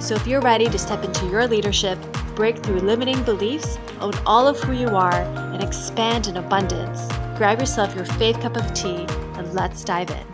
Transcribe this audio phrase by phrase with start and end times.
[0.00, 1.98] So if you're ready to step into your leadership,
[2.36, 7.58] break through limiting beliefs, own all of who you are, and expand in abundance, grab
[7.58, 10.24] yourself your faith cup of tea and let's dive in.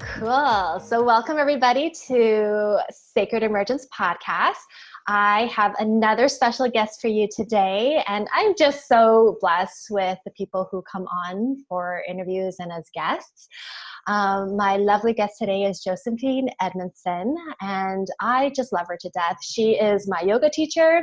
[0.00, 0.80] Cool.
[0.80, 4.58] So, welcome everybody to Sacred Emergence Podcast.
[5.06, 10.32] I have another special guest for you today, and I'm just so blessed with the
[10.32, 13.48] people who come on for interviews and as guests.
[14.06, 19.36] Um, my lovely guest today is Josephine Edmondson, and I just love her to death.
[19.42, 21.02] She is my yoga teacher,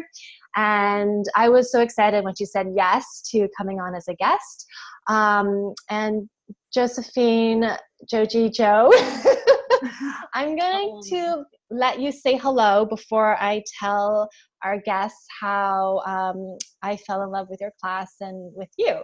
[0.56, 4.66] and I was so excited when she said yes to coming on as a guest.
[5.08, 6.30] Um, and
[6.74, 7.66] Josephine,
[8.10, 8.92] Joji Joe,
[10.34, 14.30] I'm going to let you say hello before I tell
[14.64, 19.02] our guests how um, I fell in love with your class and with you.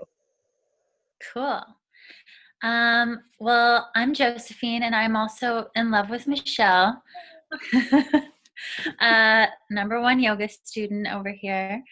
[1.34, 1.62] Cool.
[2.64, 7.02] Um, well, I'm Josephine, and I'm also in love with Michelle.
[9.00, 11.84] uh, number one yoga student over here.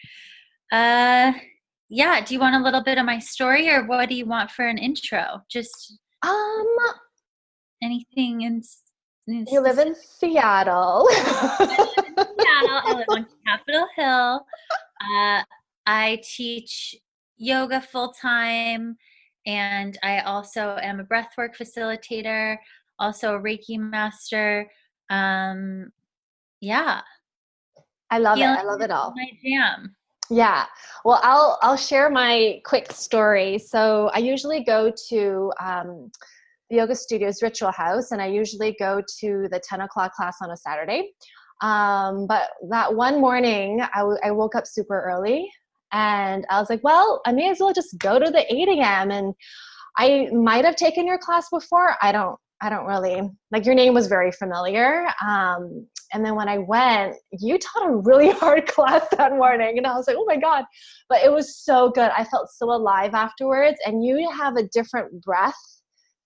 [0.72, 1.32] Uh,
[1.88, 4.50] yeah, do you want a little bit of my story, or what do you want
[4.50, 5.42] for an intro?
[5.50, 6.76] Just um,
[7.82, 8.62] anything in.
[9.28, 11.06] in you live in Seattle.
[11.10, 12.80] I live in Seattle.
[12.84, 14.46] I live on Capitol Hill.
[15.00, 15.42] Uh,
[15.86, 16.96] I teach
[17.36, 18.96] yoga full time
[19.46, 22.56] and I also am a breathwork facilitator,
[22.98, 24.70] also a Reiki master.
[25.10, 25.90] Um,
[26.60, 27.00] yeah,
[28.10, 28.58] I love Feeling it.
[28.58, 29.14] I love it all.
[29.16, 29.96] My jam.
[30.30, 30.64] Yeah.
[31.04, 33.58] Well, I'll I'll share my quick story.
[33.58, 36.10] So I usually go to um,
[36.70, 40.50] the yoga studios Ritual House, and I usually go to the ten o'clock class on
[40.50, 41.10] a Saturday.
[41.60, 45.50] Um, but that one morning, I, w- I woke up super early
[45.94, 49.12] and I was like, well, I may as well just go to the 8 a.m.
[49.12, 49.32] And
[49.96, 51.94] I might have taken your class before.
[52.02, 55.06] I don't, I don't really like your name was very familiar.
[55.24, 59.78] Um, and then when I went, you taught a really hard class that morning.
[59.78, 60.64] And I was like, oh my God.
[61.08, 62.10] But it was so good.
[62.16, 63.78] I felt so alive afterwards.
[63.86, 65.54] And you have a different breath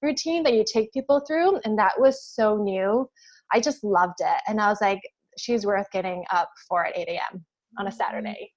[0.00, 1.60] routine that you take people through.
[1.64, 3.06] And that was so new.
[3.52, 4.40] I just loved it.
[4.46, 5.00] And I was like,
[5.36, 7.44] she's worth getting up for at 8 a.m.
[7.78, 7.96] on a mm-hmm.
[7.98, 8.52] Saturday.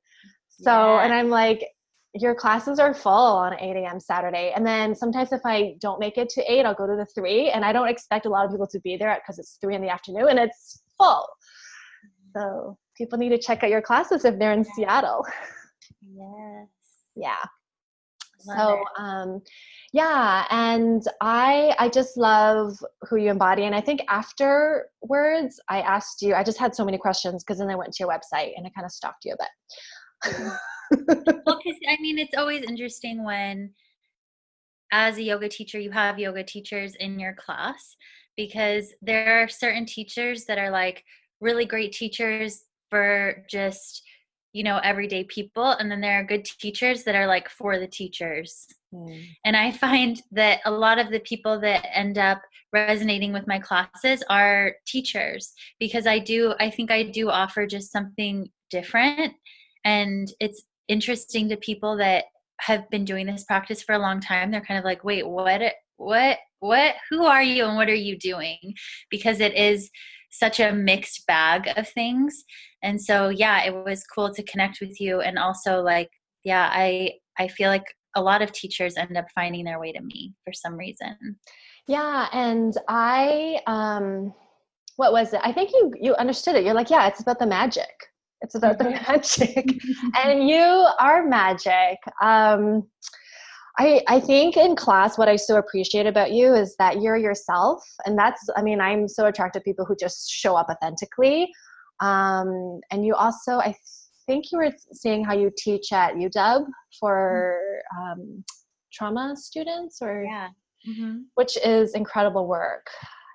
[0.61, 1.03] So, yeah.
[1.03, 1.65] and I'm like,
[2.13, 3.99] your classes are full on 8 a.m.
[3.99, 4.51] Saturday.
[4.55, 7.51] And then sometimes if I don't make it to 8, I'll go to the 3.
[7.51, 9.81] And I don't expect a lot of people to be there because it's 3 in
[9.81, 11.25] the afternoon and it's full.
[12.35, 14.73] So people need to check out your classes if they're in yeah.
[14.75, 15.25] Seattle.
[16.01, 16.67] Yes.
[17.13, 17.35] Yeah.
[18.45, 19.41] Love so um
[19.93, 22.77] yeah and i i just love
[23.07, 26.97] who you embody and i think afterwards i asked you i just had so many
[26.97, 29.37] questions because then i went to your website and i kind of stalked you a
[29.37, 29.49] bit
[30.27, 33.71] well, because I mean, it's always interesting when,
[34.91, 37.95] as a yoga teacher, you have yoga teachers in your class
[38.35, 41.03] because there are certain teachers that are like
[41.39, 44.03] really great teachers for just
[44.53, 47.87] you know everyday people and then there are good teachers that are like for the
[47.87, 49.25] teachers mm.
[49.45, 52.41] and i find that a lot of the people that end up
[52.73, 57.91] resonating with my classes are teachers because i do i think i do offer just
[57.91, 59.33] something different
[59.85, 62.25] and it's interesting to people that
[62.59, 65.61] have been doing this practice for a long time they're kind of like wait what
[65.97, 68.75] what what who are you and what are you doing?
[69.09, 69.89] Because it is
[70.31, 72.43] such a mixed bag of things.
[72.81, 76.09] And so yeah it was cool to connect with you and also like
[76.43, 77.83] yeah i i feel like
[78.15, 81.37] a lot of teachers end up finding their way to me for some reason.
[81.87, 84.33] Yeah and i um
[84.97, 85.41] what was it?
[85.43, 86.63] I think you you understood it.
[86.63, 87.89] You're like yeah it's about the magic
[88.41, 89.81] it's about the magic.
[90.23, 91.97] and you are magic.
[92.21, 92.87] Um,
[93.79, 97.83] I, I think in class, what I so appreciate about you is that you're yourself.
[98.05, 101.51] And that's, I mean, I'm so attracted to people who just show up authentically.
[102.01, 103.75] Um, and you also, I
[104.25, 106.65] think you were saying how you teach at UW
[106.99, 107.59] for
[107.97, 108.43] um,
[108.91, 110.49] trauma students or, yeah.
[110.87, 111.19] Mm-hmm.
[111.35, 112.87] which is incredible work.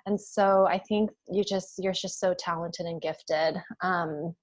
[0.07, 3.57] And so I think you just, you're just so talented and gifted.
[3.83, 4.35] Um,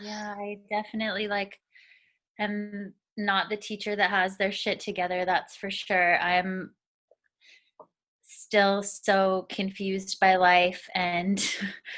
[0.00, 1.58] yeah, I definitely like
[2.38, 6.18] am not the teacher that has their shit together, that's for sure.
[6.18, 6.74] I'm
[8.22, 11.44] still so confused by life and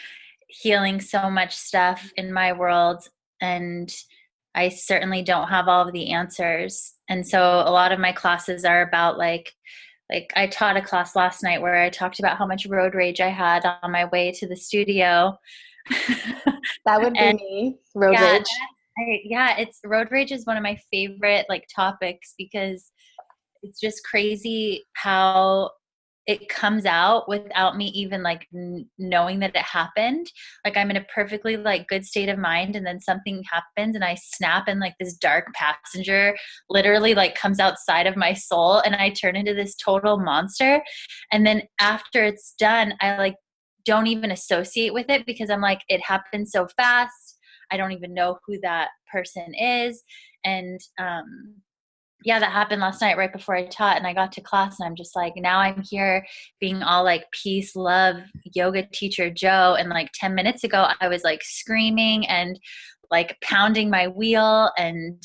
[0.48, 3.06] healing so much stuff in my world
[3.40, 3.94] and
[4.54, 6.94] I certainly don't have all of the answers.
[7.08, 9.52] And so a lot of my classes are about like
[10.10, 13.20] like I taught a class last night where I talked about how much road rage
[13.20, 15.38] I had on my way to the studio.
[16.86, 18.44] That would be and, me, road yeah, rage.
[18.98, 22.90] I, yeah, it's road rage is one of my favorite like topics because
[23.62, 25.70] it's just crazy how
[26.26, 30.30] it comes out without me even like n- knowing that it happened
[30.64, 34.04] like i'm in a perfectly like good state of mind and then something happens and
[34.04, 36.36] i snap and like this dark passenger
[36.70, 40.82] literally like comes outside of my soul and i turn into this total monster
[41.32, 43.34] and then after it's done i like
[43.84, 47.38] don't even associate with it because i'm like it happened so fast
[47.70, 50.02] i don't even know who that person is
[50.44, 51.54] and um
[52.24, 54.86] yeah, that happened last night right before I taught and I got to class and
[54.86, 56.24] I'm just like, now I'm here
[56.60, 58.16] being all like peace, love,
[58.54, 59.76] yoga teacher Joe.
[59.78, 62.58] And like 10 minutes ago, I was like screaming and
[63.10, 65.22] like pounding my wheel and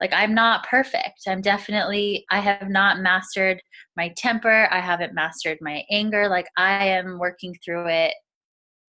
[0.00, 1.22] like I'm not perfect.
[1.26, 3.60] I'm definitely, I have not mastered
[3.96, 4.68] my temper.
[4.70, 6.28] I haven't mastered my anger.
[6.28, 8.14] Like I am working through it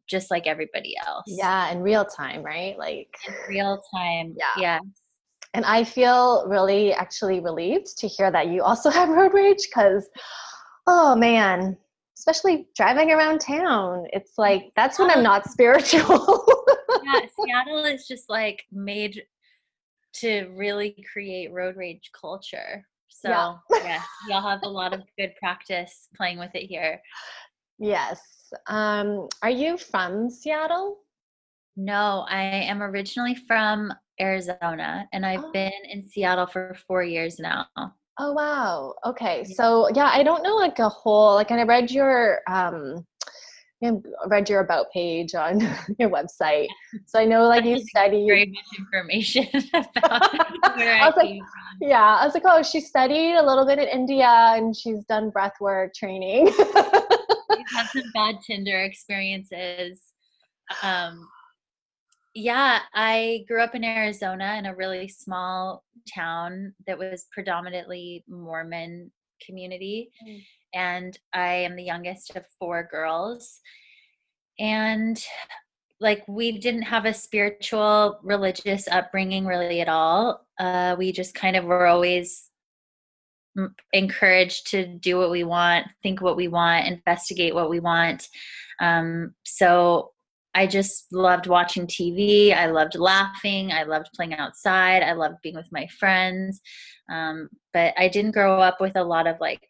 [0.08, 1.26] just like everybody else.
[1.28, 2.78] Yeah, in real time, right?
[2.78, 4.36] Like in real time.
[4.38, 4.62] Yeah.
[4.62, 4.80] Yeah.
[5.54, 10.08] And I feel really actually relieved to hear that you also have road rage because,
[10.88, 11.78] oh man,
[12.18, 16.46] especially driving around town, it's mm, like that's when I'm not spiritual.
[17.04, 19.24] yeah, Seattle is just like made
[20.14, 22.86] to really create road rage culture.
[23.08, 24.02] So, yeah.
[24.30, 27.02] y'all have a lot of good practice playing with it here.
[27.78, 28.22] Yes.
[28.68, 31.00] Um, are you from Seattle?
[31.76, 35.52] No, I am originally from Arizona, and I've oh.
[35.52, 37.68] been in Seattle for four years now.
[38.22, 38.96] Oh wow.
[39.06, 39.46] Okay.
[39.46, 43.06] So yeah, I don't know like a whole like and I read your um
[43.84, 43.92] I
[44.28, 45.62] read your about page on
[46.00, 46.68] your website.
[47.06, 50.34] So I know like you studied very much information about
[50.78, 51.40] where I, I like,
[51.82, 55.30] Yeah, I was like, oh, she studied a little bit in India and she's done
[55.30, 56.46] breath work training.
[56.46, 60.02] We've had some bad Tinder experiences.
[60.84, 61.28] Um,
[62.36, 65.84] yeah, I grew up in Arizona in a really small
[66.14, 69.12] town that was predominantly Mormon
[69.46, 70.12] community.
[70.28, 70.42] Mm.
[70.74, 73.60] And I am the youngest of four girls.
[74.60, 75.24] And
[76.00, 80.46] like we didn't have a spiritual religious upbringing really at all.
[80.60, 82.50] Uh, we just kind of were always
[83.94, 88.28] encouraged to do what we want, think what we want, investigate what we want.
[88.80, 90.12] Um, so
[90.56, 92.56] I just loved watching TV.
[92.56, 93.72] I loved laughing.
[93.72, 95.04] I loved playing outside.
[95.04, 96.62] I loved being with my friends.
[97.12, 99.62] Um, but I didn't grow up with a lot of like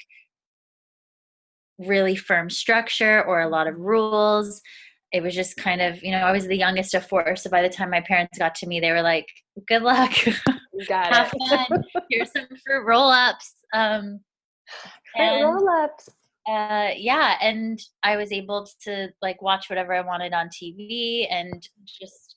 [1.79, 4.61] really firm structure or a lot of rules.
[5.11, 7.35] It was just kind of, you know, I was the youngest of four.
[7.35, 9.27] So by the time my parents got to me, they were like,
[9.67, 10.13] good luck.
[10.71, 11.67] You got Have it.
[11.67, 11.83] fun.
[12.09, 13.53] Here's some fruit roll ups.
[13.73, 14.21] Um,
[15.17, 16.07] roll ups
[16.49, 21.67] uh yeah and i was able to like watch whatever i wanted on tv and
[21.85, 22.35] just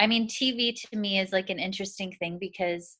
[0.00, 2.96] i mean tv to me is like an interesting thing because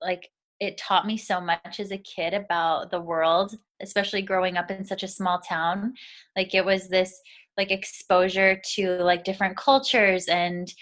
[0.00, 0.28] like
[0.60, 4.84] it taught me so much as a kid about the world especially growing up in
[4.84, 5.94] such a small town
[6.36, 7.20] like it was this
[7.56, 10.72] like exposure to like different cultures and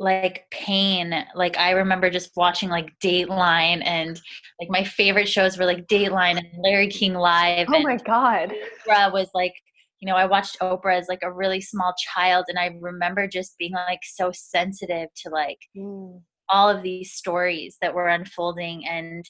[0.00, 1.14] like pain.
[1.34, 4.20] Like I remember just watching like Dateline and
[4.58, 7.68] like my favorite shows were like Dateline and Larry King Live.
[7.68, 8.52] Oh my god.
[8.88, 9.52] Oprah was like,
[10.00, 13.58] you know, I watched Oprah as like a really small child and I remember just
[13.58, 16.20] being like so sensitive to like mm.
[16.52, 19.24] All of these stories that were unfolding and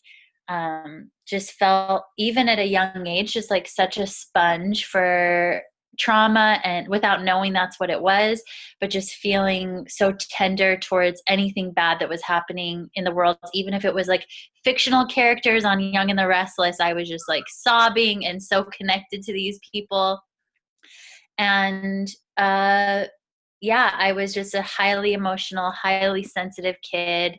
[0.48, 5.62] um just felt even at a young age just like such a sponge for
[5.98, 8.42] trauma and without knowing that's what it was
[8.80, 13.36] but just feeling so tender towards anything bad that was happening in the world.
[13.52, 14.26] Even if it was like
[14.64, 19.22] fictional characters on young and the restless i was just like sobbing and so connected
[19.22, 20.20] to these people.
[21.38, 23.04] And uh
[23.60, 27.38] yeah i was just a highly emotional highly sensitive kid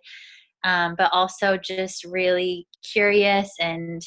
[0.63, 4.01] um, but also just really curious and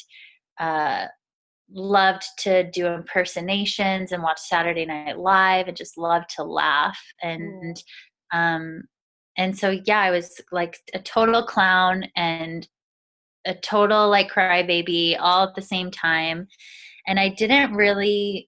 [0.59, 1.05] uh,
[1.71, 7.75] loved to do impersonations and watch Saturday Night Live and just loved to laugh and
[7.75, 8.37] mm.
[8.37, 8.83] um
[9.37, 12.67] and so yeah I was like a total clown and
[13.45, 16.47] a total like crybaby all at the same time
[17.07, 18.47] and I didn't really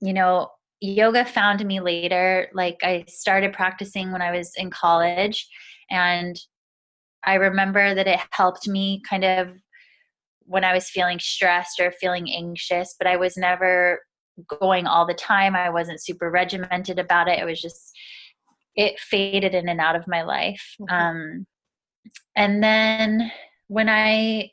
[0.00, 0.48] you know
[0.84, 5.48] yoga found me later like I started practicing when I was in college
[5.90, 6.38] and
[7.24, 9.48] I remember that it helped me kind of
[10.46, 14.00] when I was feeling stressed or feeling anxious, but I was never
[14.60, 15.56] going all the time.
[15.56, 17.38] I wasn't super regimented about it.
[17.38, 17.92] It was just
[18.76, 20.76] it faded in and out of my life.
[20.80, 20.94] Mm-hmm.
[20.94, 21.46] Um,
[22.36, 23.30] and then
[23.68, 24.50] when I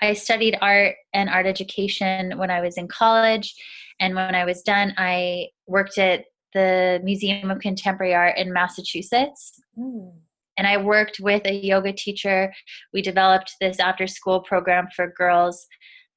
[0.00, 3.54] I studied art and art education when I was in college,
[4.00, 9.60] and when I was done, I worked at the Museum of Contemporary Art in Massachusetts.
[9.78, 10.12] Mm.
[10.56, 12.52] And I worked with a yoga teacher.
[12.92, 15.66] We developed this after school program for girls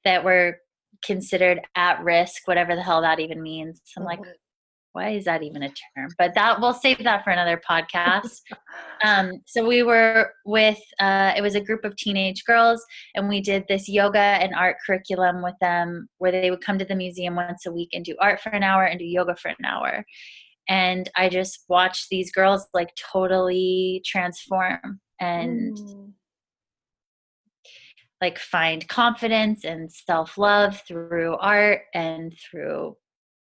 [0.04, 0.58] that were
[1.04, 3.80] considered at risk, whatever the hell that even means.
[3.96, 4.30] I'm like, mm-hmm
[4.98, 6.08] why is that even a term?
[6.18, 8.40] But that we'll save that for another podcast.
[9.04, 13.40] um, so we were with uh, it was a group of teenage girls, and we
[13.40, 17.36] did this yoga and art curriculum with them, where they would come to the museum
[17.36, 20.04] once a week and do art for an hour and do yoga for an hour.
[20.68, 25.76] And I just watched these girls like totally transform and.
[25.76, 26.12] Mm.
[28.20, 32.96] Like find confidence and self love through art and through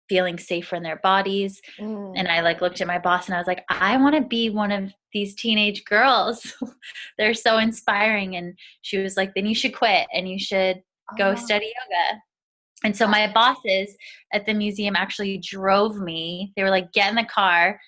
[0.09, 2.13] feeling safer in their bodies mm.
[2.17, 4.51] and i like looked at my boss and i was like i want to be
[4.51, 6.55] one of these teenage girls
[7.19, 10.81] they're so inspiring and she was like then you should quit and you should
[11.17, 11.35] go oh.
[11.35, 12.21] study yoga
[12.85, 13.97] and so my bosses
[14.33, 17.79] at the museum actually drove me they were like get in the car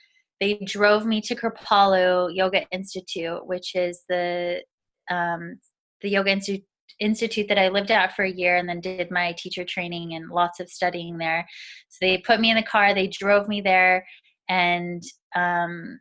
[0.41, 4.62] they drove me to kripalu yoga institute which is the
[5.11, 5.59] um,
[6.03, 6.65] the yoga institute
[7.00, 10.30] institute that I lived at for a year and then did my teacher training and
[10.30, 11.47] lots of studying there.
[11.88, 14.07] So they put me in the car, they drove me there
[14.49, 15.02] and
[15.35, 16.00] um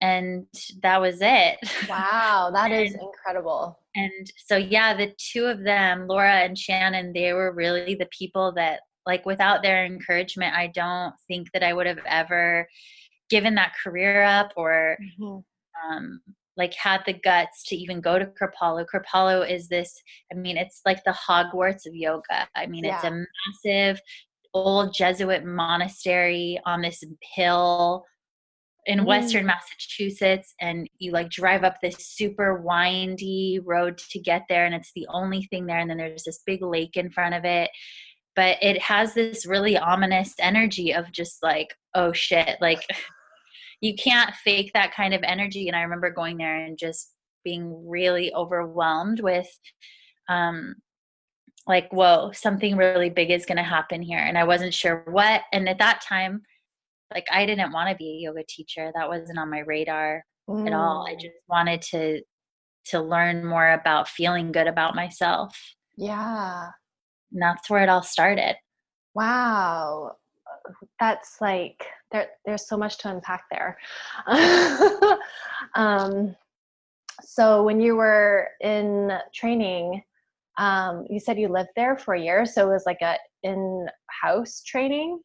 [0.00, 0.46] and
[0.82, 1.56] that was it.
[1.88, 3.78] Wow, that and, is incredible.
[3.94, 8.52] And so yeah, the two of them, Laura and Shannon, they were really the people
[8.56, 12.68] that like without their encouragement, I don't think that I would have ever
[13.30, 15.96] given that career up or mm-hmm.
[15.96, 16.20] um
[16.56, 18.86] like had the guts to even go to Kripalu.
[18.92, 19.92] Kripalu is this,
[20.32, 22.46] I mean, it's like the Hogwarts of yoga.
[22.54, 22.96] I mean, yeah.
[22.96, 23.24] it's a
[23.64, 24.00] massive
[24.54, 27.02] old Jesuit monastery on this
[27.34, 28.04] hill
[28.86, 29.06] in mm.
[29.06, 34.74] western Massachusetts and you like drive up this super windy road to get there and
[34.74, 37.70] it's the only thing there and then there's this big lake in front of it
[38.36, 42.82] but it has this really ominous energy of just like oh shit like
[43.84, 47.12] you can't fake that kind of energy and i remember going there and just
[47.44, 49.48] being really overwhelmed with
[50.30, 50.74] um
[51.66, 55.42] like whoa something really big is going to happen here and i wasn't sure what
[55.52, 56.40] and at that time
[57.12, 60.66] like i didn't want to be a yoga teacher that wasn't on my radar mm.
[60.66, 61.20] at all i mm.
[61.20, 62.22] just wanted to
[62.86, 65.54] to learn more about feeling good about myself
[65.98, 66.68] yeah
[67.32, 68.56] and that's where it all started
[69.14, 70.12] wow
[70.98, 73.76] that's like there there's so much to unpack there.
[75.76, 76.36] Um,
[77.22, 80.02] so when you were in training
[80.56, 84.62] um, you said you lived there for a year so it was like a in-house
[84.62, 85.20] training?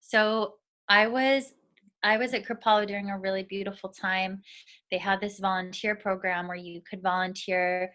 [0.00, 0.54] So
[0.88, 1.52] i was
[2.02, 4.42] i was at kripalu during a really beautiful time.
[4.90, 7.92] They had this volunteer program where you could volunteer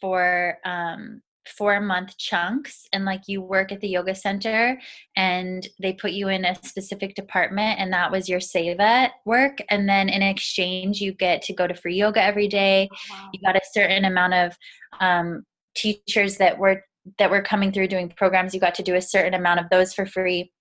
[0.00, 1.22] for um,
[1.56, 4.78] four month chunks and like you work at the yoga center
[5.16, 9.88] and they put you in a specific department and that was your seva work and
[9.88, 12.88] then in exchange you get to go to free yoga every day.
[12.92, 13.30] Oh, wow.
[13.32, 14.56] you got a certain amount of
[15.00, 16.84] um, teachers that were
[17.18, 18.52] that were coming through doing programs.
[18.52, 20.52] You got to do a certain amount of those for free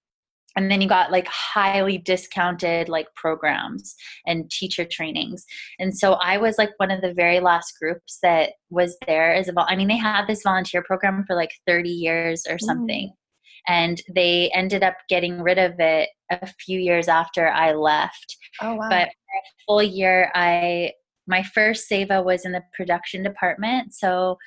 [0.57, 3.95] and then you got like highly discounted like programs
[4.25, 5.45] and teacher trainings.
[5.79, 9.47] And so i was like one of the very last groups that was there as
[9.47, 13.09] a vol- i mean they had this volunteer program for like 30 years or something.
[13.09, 13.73] Mm.
[13.79, 18.37] and they ended up getting rid of it a few years after i left.
[18.61, 18.89] Oh wow.
[18.89, 20.91] But for a full year i
[21.27, 23.93] my first seva was in the production department.
[23.93, 24.37] So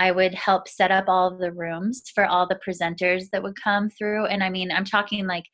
[0.00, 3.90] I would help set up all the rooms for all the presenters that would come
[3.90, 4.24] through.
[4.24, 5.44] And I mean, I'm talking like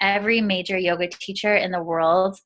[0.00, 2.38] every major yoga teacher in the world,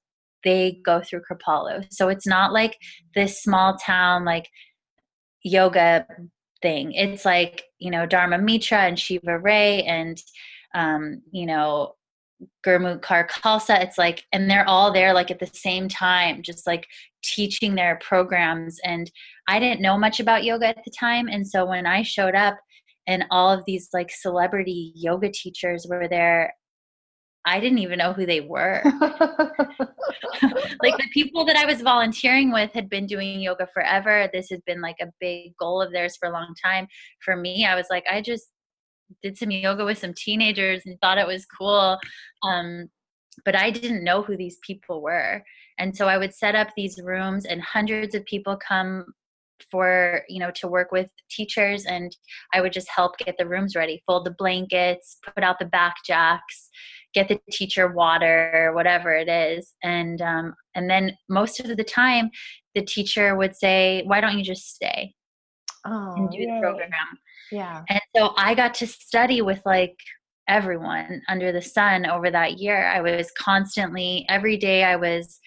[0.43, 1.87] they go through Kripalu.
[1.93, 2.76] So it's not like
[3.15, 4.49] this small town, like
[5.45, 6.05] yoga
[6.62, 6.93] thing.
[6.93, 10.21] It's like, you know, Dharma Mitra and Shiva Rea and,
[10.75, 11.93] um, you know,
[12.67, 13.81] Gurmukh Kaur Khalsa.
[13.81, 16.88] It's like, and they're all there like at the same time, just like
[17.23, 18.81] teaching their programs.
[18.85, 19.09] And
[19.49, 21.29] I didn't know much about yoga at the time.
[21.29, 22.59] And so when I showed up
[23.07, 26.53] and all of these like celebrity yoga teachers were there,
[27.45, 28.83] I didn't even know who they were.
[30.83, 34.29] like the people that I was volunteering with had been doing yoga forever.
[34.33, 36.88] This had been like a big goal of theirs for a long time.
[37.25, 38.49] For me, I was like, I just
[39.23, 41.99] did some yoga with some teenagers and thought it was cool.
[42.43, 42.88] Um,
[43.45, 45.45] but I didn't know who these people were.
[45.79, 49.05] And so I would set up these rooms, and hundreds of people come
[49.70, 52.16] for you know to work with teachers and
[52.54, 55.94] i would just help get the rooms ready fold the blankets put out the back
[56.06, 56.68] jacks
[57.14, 62.30] get the teacher water whatever it is and um, and then most of the time
[62.75, 65.14] the teacher would say why don't you just stay
[65.86, 66.46] oh, and do yay.
[66.46, 66.90] the program
[67.50, 67.82] Yeah.
[67.88, 69.96] and so i got to study with like
[70.48, 75.40] everyone under the sun over that year i was constantly every day i was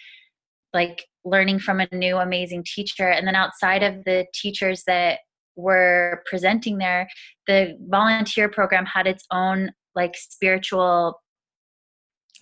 [0.74, 3.10] like learning from a new amazing teacher.
[3.10, 5.20] And then outside of the teachers that
[5.56, 7.08] were presenting there
[7.48, 11.20] the volunteer program had its own like spiritual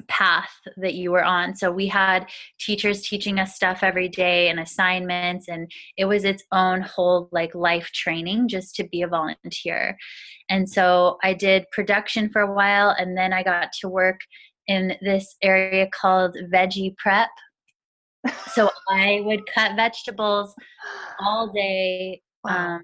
[0.08, 1.56] path that you were on.
[1.56, 2.28] So we had
[2.60, 7.56] teachers teaching us stuff every day and assignments and it was its own whole like
[7.56, 9.98] life training just to be a volunteer.
[10.50, 14.20] And so i did production for a while and then i got to work
[14.68, 17.30] in this area called veggie prep
[18.54, 20.54] so I would cut vegetables
[21.20, 22.76] all day, Wow.
[22.76, 22.82] um,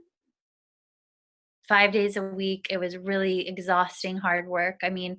[1.68, 2.68] five days a week.
[2.70, 4.80] It was really exhausting, hard work.
[4.84, 5.16] I mean,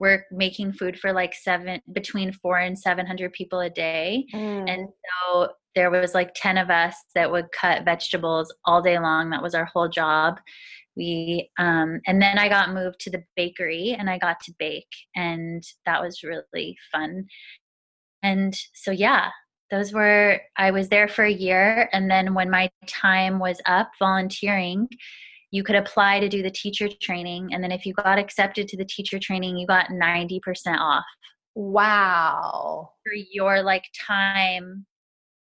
[0.00, 4.24] we're making food for like seven, between four and 700 people a day.
[4.34, 4.70] Mm.
[4.70, 4.88] And
[5.24, 9.30] so there was like 10 of us that would cut vegetables all day long.
[9.30, 10.38] That was our whole job.
[10.96, 14.92] We, um, and then I got moved to the bakery and I got to bake,
[15.16, 17.26] and that was really fun.
[18.22, 19.30] And so, yeah,
[19.72, 23.90] those were i was there for a year and then when my time was up
[23.98, 24.86] volunteering
[25.50, 28.76] you could apply to do the teacher training and then if you got accepted to
[28.76, 30.40] the teacher training you got 90%
[30.78, 31.04] off
[31.54, 32.90] wow.
[33.02, 34.86] for your like time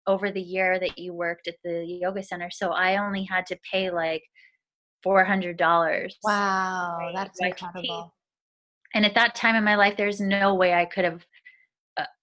[0.07, 3.57] over the year that you worked at the yoga center so i only had to
[3.71, 4.23] pay like
[5.07, 6.97] $400 Wow.
[6.99, 8.15] Right, That's incredible.
[8.95, 11.27] and at that time in my life there's no way i could have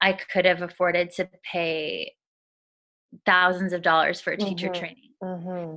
[0.02, 2.14] i could have afforded to pay
[3.26, 4.74] thousands of dollars for a teacher Mhm.
[4.74, 5.76] training hmm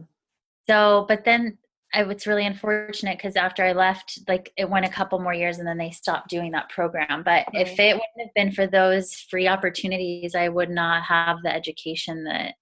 [0.68, 1.58] so but then
[1.92, 5.58] I, it's really unfortunate because after i left like it went a couple more years
[5.58, 9.14] and then they stopped doing that program but if it wouldn't have been for those
[9.14, 12.54] free opportunities i would not have the education that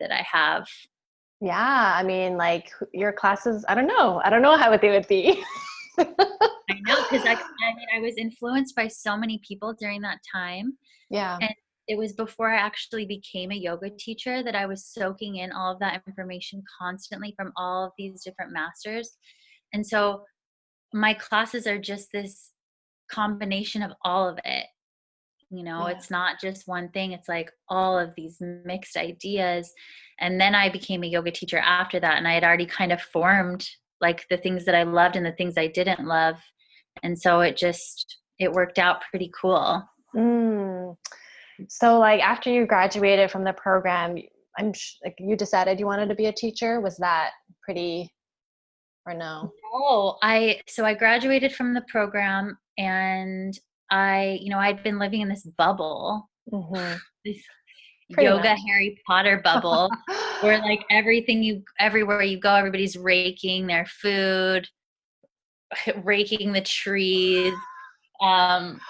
[0.00, 0.66] that i have
[1.42, 1.94] Yeah.
[1.96, 4.20] I mean, like your classes, I don't know.
[4.22, 5.42] I don't know how they would be.
[5.98, 6.04] i
[6.86, 10.76] know because I, I mean i was influenced by so many people during that time
[11.10, 11.38] yeah.
[11.40, 11.54] And-
[11.88, 15.72] it was before I actually became a yoga teacher that I was soaking in all
[15.72, 19.16] of that information constantly from all of these different masters.
[19.72, 20.22] And so
[20.94, 22.52] my classes are just this
[23.10, 24.66] combination of all of it.
[25.50, 25.96] You know, Yeah.
[25.96, 29.72] it's not just one thing, it's like all of these mixed ideas.
[30.20, 32.18] And then I became a yoga teacher after that.
[32.18, 33.68] And I had already kind of formed
[34.00, 36.36] like the things that I loved and the things I didn't love.
[37.02, 39.82] And so it just, it worked out pretty cool.
[40.14, 40.96] Mm.
[41.68, 44.16] So, like after you graduated from the program,
[44.58, 46.80] I'm sh- like you decided you wanted to be a teacher.
[46.80, 47.30] Was that
[47.62, 48.10] pretty,
[49.06, 49.52] or no?
[49.72, 53.58] Oh, I so I graduated from the program and
[53.90, 57.42] I, you know, I'd been living in this bubble, hmm this
[58.12, 58.60] Pretty yoga much.
[58.66, 59.90] Harry Potter bubble
[60.40, 64.68] where like everything you everywhere you go everybody's raking their food,
[66.02, 67.54] raking the trees.
[68.22, 68.80] Um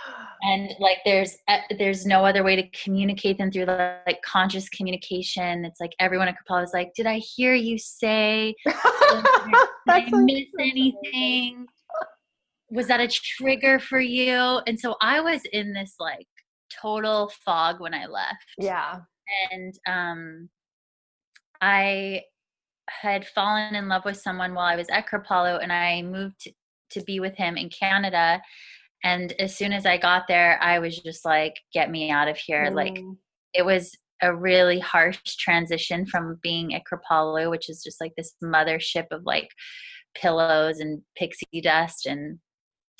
[0.42, 5.64] and like there's uh, there's no other way to communicate than through like conscious communication.
[5.64, 8.74] It's like everyone at Kripalu is like, "Did I hear you say Did
[9.87, 11.66] I miss anything?
[12.70, 14.61] Was that a trigger for you?
[14.66, 16.28] And so I was in this like
[16.80, 18.44] total fog when I left.
[18.59, 19.00] Yeah.
[19.52, 20.48] And um
[21.61, 22.22] I
[22.88, 26.52] had fallen in love with someone while I was at Kripalu and I moved to,
[26.92, 28.40] to be with him in Canada.
[29.04, 32.37] And as soon as I got there, I was just like, get me out of
[32.37, 32.70] here.
[32.72, 33.16] Like Mm.
[33.54, 38.35] it was a really harsh transition from being at Kripalu, which is just like this
[38.44, 39.48] mothership of like
[40.14, 42.06] pillows and pixie dust.
[42.06, 42.38] And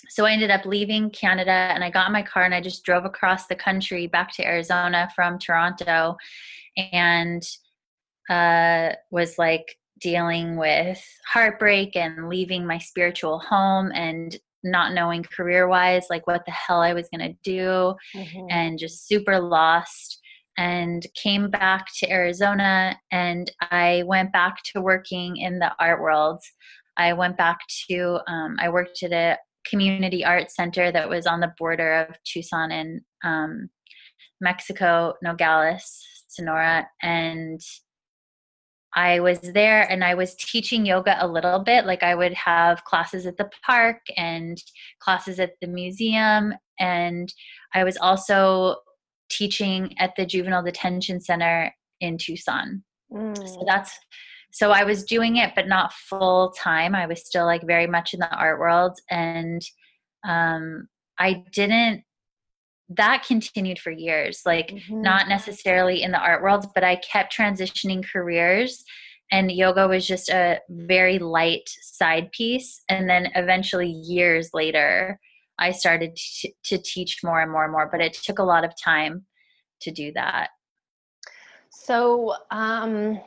[0.09, 2.85] so I ended up leaving Canada and I got in my car and I just
[2.85, 6.17] drove across the country back to Arizona from Toronto
[6.93, 7.43] and
[8.29, 15.69] uh, was like dealing with heartbreak and leaving my spiritual home and not knowing career
[15.69, 18.47] wise like what the hell I was going to do Mhm.
[18.51, 20.21] and just super lost
[20.59, 26.43] and came back to Arizona and I went back to working in the art world.
[26.97, 27.59] I went back
[27.91, 32.17] to um, I worked at a community arts center that was on the border of
[32.25, 33.71] Tucson and um,
[34.41, 37.61] Mexico, Nogales, Sonora, and
[38.95, 41.87] I was there and I was teaching yoga a little bit.
[41.87, 44.61] Like I would have classes at the park and
[45.01, 46.55] classes at the museum.
[46.79, 47.33] And
[47.73, 48.77] I was also
[49.31, 52.83] teaching at the juvenile detention center in Tucson.
[53.13, 53.67] So Mm.
[53.67, 53.93] that's
[54.53, 56.95] so I was doing it, but not full time.
[56.95, 58.99] I was still like very much in the art world.
[59.11, 59.63] And
[60.27, 62.03] um, I didn't,
[62.91, 65.03] that continued for years, like mm-hmm.
[65.03, 68.83] not necessarily in the art world, but I kept transitioning careers.
[69.31, 72.83] And yoga was just a very light side piece.
[72.89, 75.21] And then eventually, years later,
[75.57, 78.65] I started to, to teach more and more and more, but it took a lot
[78.65, 79.27] of time
[79.83, 80.49] to do that.
[81.71, 83.21] So, um,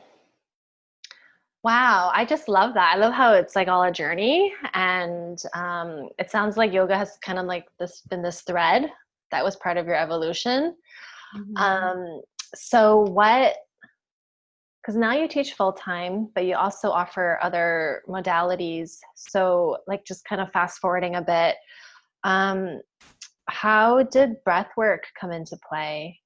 [1.64, 2.92] Wow, I just love that.
[2.94, 7.16] I love how it's like all a journey, and um, it sounds like yoga has
[7.22, 8.90] kind of like this been this thread
[9.30, 10.76] that was part of your evolution.
[11.34, 11.56] Mm-hmm.
[11.56, 12.20] Um,
[12.54, 13.56] so what?
[14.82, 18.98] Because now you teach full time, but you also offer other modalities.
[19.16, 21.56] So, like, just kind of fast forwarding a bit,
[22.24, 22.82] um,
[23.48, 26.20] how did breath work come into play?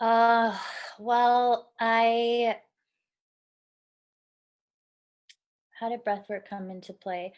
[0.00, 0.56] Uh,
[1.00, 2.56] well, I
[5.82, 7.32] how did breathwork come into play?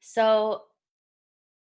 [0.00, 0.64] So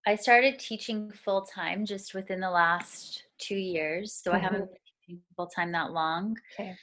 [0.06, 4.14] I started teaching full time just within the last two years.
[4.14, 4.38] So mm-hmm.
[4.38, 4.72] I haven't mm-hmm.
[4.72, 6.38] been teaching full time that long.
[6.60, 6.76] Okay.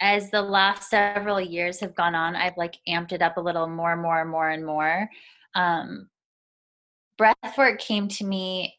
[0.00, 3.66] As the last several years have gone on, I've like amped it up a little
[3.66, 5.08] more, and more, and more, and more.
[5.54, 6.10] Um,
[7.18, 8.74] breathwork came to me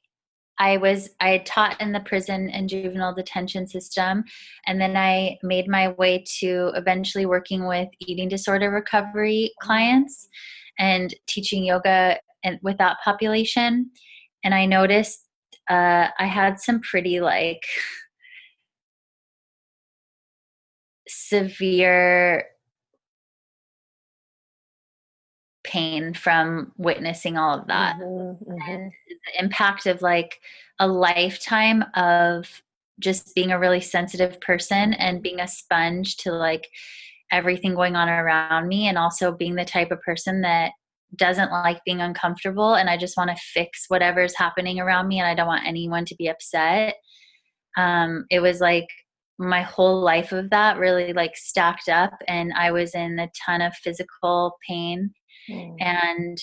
[0.57, 4.23] I was I had taught in the prison and juvenile detention system
[4.65, 10.27] and then I made my way to eventually working with eating disorder recovery clients
[10.79, 13.89] and teaching yoga and with that population.
[14.43, 15.21] And I noticed
[15.69, 17.63] uh, I had some pretty like
[21.07, 22.45] severe
[25.65, 28.87] pain from witnessing all of that mm-hmm, mm-hmm.
[28.87, 30.39] the impact of like
[30.79, 32.61] a lifetime of
[32.99, 36.67] just being a really sensitive person and being a sponge to like
[37.31, 40.71] everything going on around me and also being the type of person that
[41.15, 45.27] doesn't like being uncomfortable and I just want to fix whatever's happening around me and
[45.27, 46.95] I don't want anyone to be upset.
[47.77, 48.87] Um, it was like
[49.37, 53.61] my whole life of that really like stacked up and I was in a ton
[53.61, 55.13] of physical pain
[55.49, 55.75] Mm.
[55.79, 56.37] And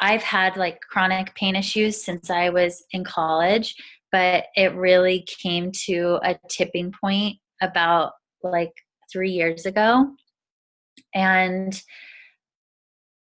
[0.00, 3.74] I've had like chronic pain issues since I was in college,
[4.10, 8.72] but it really came to a tipping point about like
[9.12, 10.10] three years ago.
[11.14, 11.80] And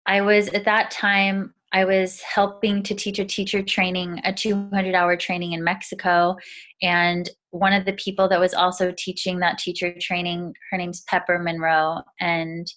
[0.05, 4.95] I was at that time, I was helping to teach a teacher training, a 200
[4.95, 6.37] hour training in Mexico.
[6.81, 11.39] And one of the people that was also teaching that teacher training, her name's Pepper
[11.39, 12.01] Monroe.
[12.21, 12.71] And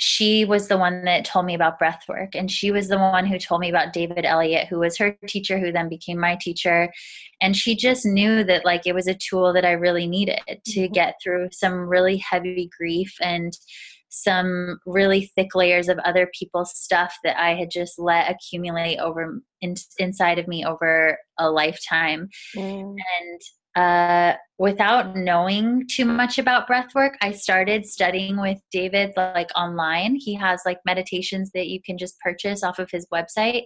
[0.00, 3.26] she was the one that told me about breath work and she was the one
[3.26, 6.90] who told me about david elliott who was her teacher who then became my teacher
[7.42, 10.80] and she just knew that like it was a tool that i really needed to
[10.80, 10.92] mm-hmm.
[10.92, 13.52] get through some really heavy grief and
[14.08, 19.40] some really thick layers of other people's stuff that i had just let accumulate over
[19.60, 22.80] in, inside of me over a lifetime mm.
[22.80, 23.40] and
[23.76, 30.16] uh, without knowing too much about breath work, I started studying with David like online.
[30.16, 33.62] He has like meditations that you can just purchase off of his website.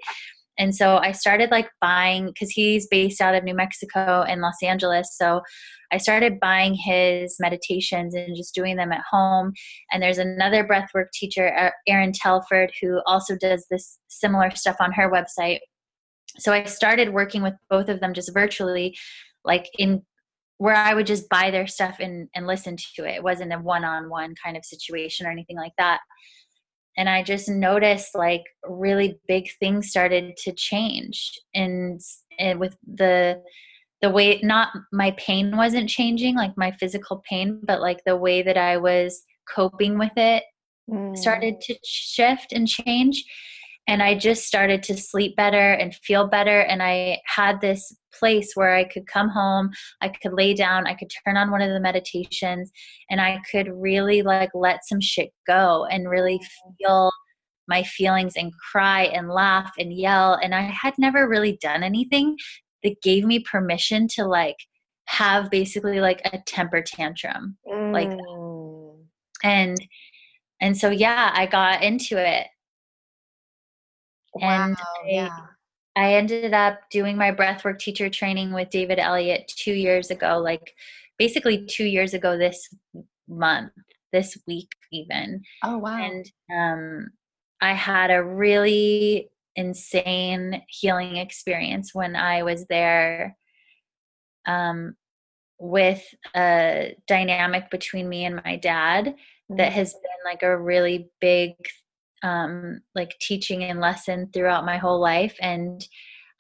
[0.59, 4.63] And so I started like buying because he's based out of New Mexico and Los
[4.63, 5.17] Angeles.
[5.17, 5.41] So
[5.91, 9.53] I started buying his meditations and just doing them at home.
[9.91, 15.11] And there's another breathwork teacher, Erin Telford, who also does this similar stuff on her
[15.11, 15.59] website.
[16.39, 18.97] So I started working with both of them just virtually
[19.45, 20.03] like in
[20.59, 23.17] where I would just buy their stuff and, and listen to it.
[23.17, 26.01] It wasn't a one on one kind of situation or anything like that.
[26.97, 32.01] And I just noticed like really big things started to change and,
[32.39, 33.43] and with the
[34.03, 38.43] the way not my pain wasn't changing like my physical pain but like the way
[38.43, 40.43] that I was coping with it
[40.91, 41.17] mm.
[41.17, 43.25] started to shift and change
[43.87, 46.61] and I just started to sleep better and feel better.
[46.61, 49.71] And I had this place where I could come home,
[50.01, 52.71] I could lay down, I could turn on one of the meditations,
[53.11, 56.41] and I could really like let some shit go and really
[56.79, 57.11] feel
[57.67, 60.39] my feelings and cry and laugh and yell.
[60.43, 62.37] And I had never really done anything
[62.83, 64.57] that gave me permission to like
[65.07, 67.93] have basically like a temper tantrum mm.
[67.93, 68.11] like
[69.43, 69.77] and
[70.61, 72.47] and so yeah i got into it
[74.35, 75.39] Wow, and I, yeah.
[75.97, 80.75] I ended up doing my breathwork teacher training with David Elliott two years ago, like
[81.19, 82.69] basically two years ago this
[83.29, 83.73] month,
[84.13, 85.43] this week even.
[85.63, 86.03] Oh wow.
[86.03, 87.09] And um
[87.61, 93.37] I had a really insane healing experience when I was there.
[94.47, 94.97] Um
[95.61, 99.57] with a dynamic between me and my dad mm-hmm.
[99.57, 101.55] that has been like a really big
[102.25, 105.87] um like teaching and lesson throughout my whole life and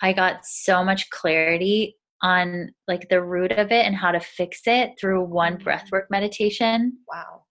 [0.03, 4.62] i got so much clarity on like the root of it and how to fix
[4.66, 5.68] it through one mm-hmm.
[5.68, 6.99] breathwork meditation.
[7.07, 7.42] Wow.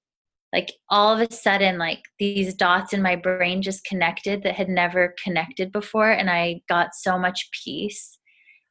[0.51, 4.69] Like all of a sudden like these dots in my brain just connected that had
[4.69, 8.17] never connected before and i got so much peace.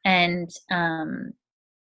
[0.05, 1.33] And um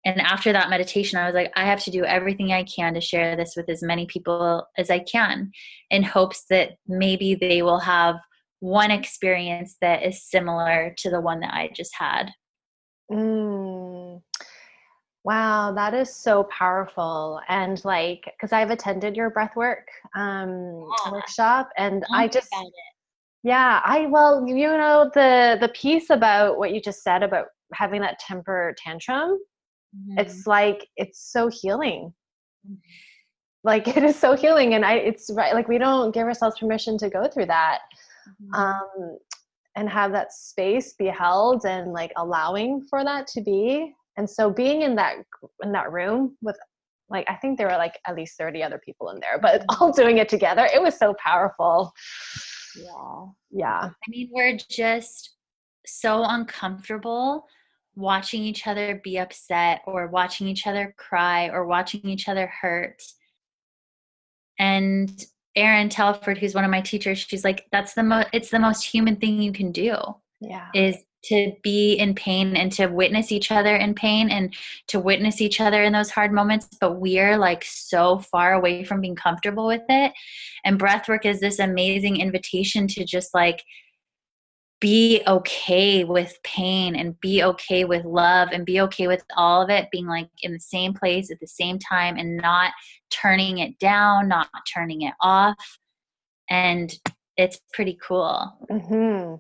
[0.06, 3.02] and after that meditation i was like i have to do everything i can to
[3.02, 5.52] share this with as many people as i can
[5.90, 8.16] in hopes that maybe they will have
[8.60, 12.32] one experience that is similar to the one that i just had
[13.12, 14.22] mm.
[15.26, 17.42] Wow, that is so powerful.
[17.50, 21.12] And like, because I've attended your breathwork um, yeah.
[21.12, 22.48] workshop, and I just,
[23.42, 28.02] yeah, I well, you know, the the piece about what you just said about having
[28.02, 29.40] that temper tantrum,
[29.96, 30.20] mm-hmm.
[30.20, 32.14] it's like it's so healing.
[32.66, 32.76] Mm-hmm.
[33.64, 35.54] Like it is so healing, and I, it's right.
[35.54, 37.80] Like we don't give ourselves permission to go through that.
[38.42, 38.56] Mm-hmm.
[38.56, 39.18] Um,
[39.76, 44.50] and have that space be held and like allowing for that to be and so
[44.50, 45.18] being in that
[45.64, 46.58] in that room with
[47.10, 49.92] like i think there were like at least 30 other people in there but all
[49.92, 51.92] doing it together it was so powerful
[52.76, 55.36] yeah yeah i mean we're just
[55.86, 57.46] so uncomfortable
[57.96, 63.02] watching each other be upset or watching each other cry or watching each other hurt.
[64.60, 65.12] And
[65.58, 68.84] erin telford who's one of my teachers she's like that's the most it's the most
[68.84, 69.96] human thing you can do
[70.42, 70.68] yeah.
[70.74, 74.54] is to be in pain and to witness each other in pain and
[74.88, 76.68] to witness each other in those hard moments.
[76.80, 80.14] But we're like so far away from being comfortable with it.
[80.64, 83.64] And breathwork is this amazing invitation to just like
[84.82, 89.70] be okay with pain and be okay with love and be okay with all of
[89.70, 92.72] it being like in the same place at the same time and not
[93.10, 95.56] turning it down not turning it off
[96.50, 97.00] and
[97.38, 99.36] it's pretty cool mm-hmm.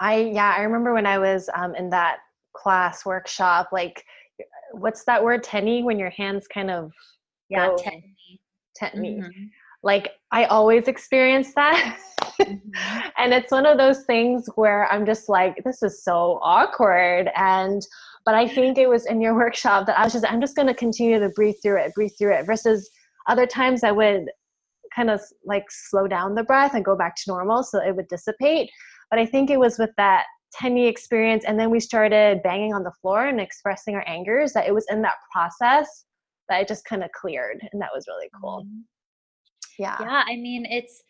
[0.00, 2.18] I yeah, I remember when I was um, in that
[2.54, 4.02] class workshop, like
[4.72, 6.90] what's that word, tenny, when your hands kind of
[7.50, 8.16] yeah, go, tenny.
[8.74, 9.20] Tenny.
[9.20, 9.44] Mm-hmm.
[9.82, 11.98] Like I always experience that.
[12.48, 13.08] mm-hmm.
[13.18, 17.30] and it's one of those things where I'm just like, this is so awkward.
[17.36, 17.86] And
[18.24, 20.74] but I think it was in your workshop that I was just I'm just gonna
[20.74, 22.90] continue to breathe through it, breathe through it versus
[23.28, 24.26] other times I would
[24.94, 28.08] kind of like slow down the breath and go back to normal so it would
[28.08, 28.68] dissipate
[29.10, 32.82] but I think it was with that tenny experience, and then we started banging on
[32.82, 36.04] the floor and expressing our angers that it was in that process
[36.48, 38.64] that it just kind of cleared, and that was really cool.
[38.64, 38.80] Mm-hmm.
[39.78, 39.96] Yeah.
[40.00, 40.22] Yeah.
[40.26, 41.02] I mean, it's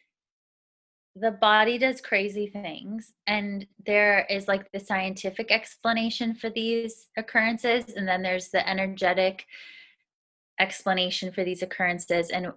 [1.16, 7.94] the body does crazy things and there is like the scientific explanation for these occurrences
[7.96, 9.44] and then there's the energetic
[10.61, 12.53] explanation for these occurrences and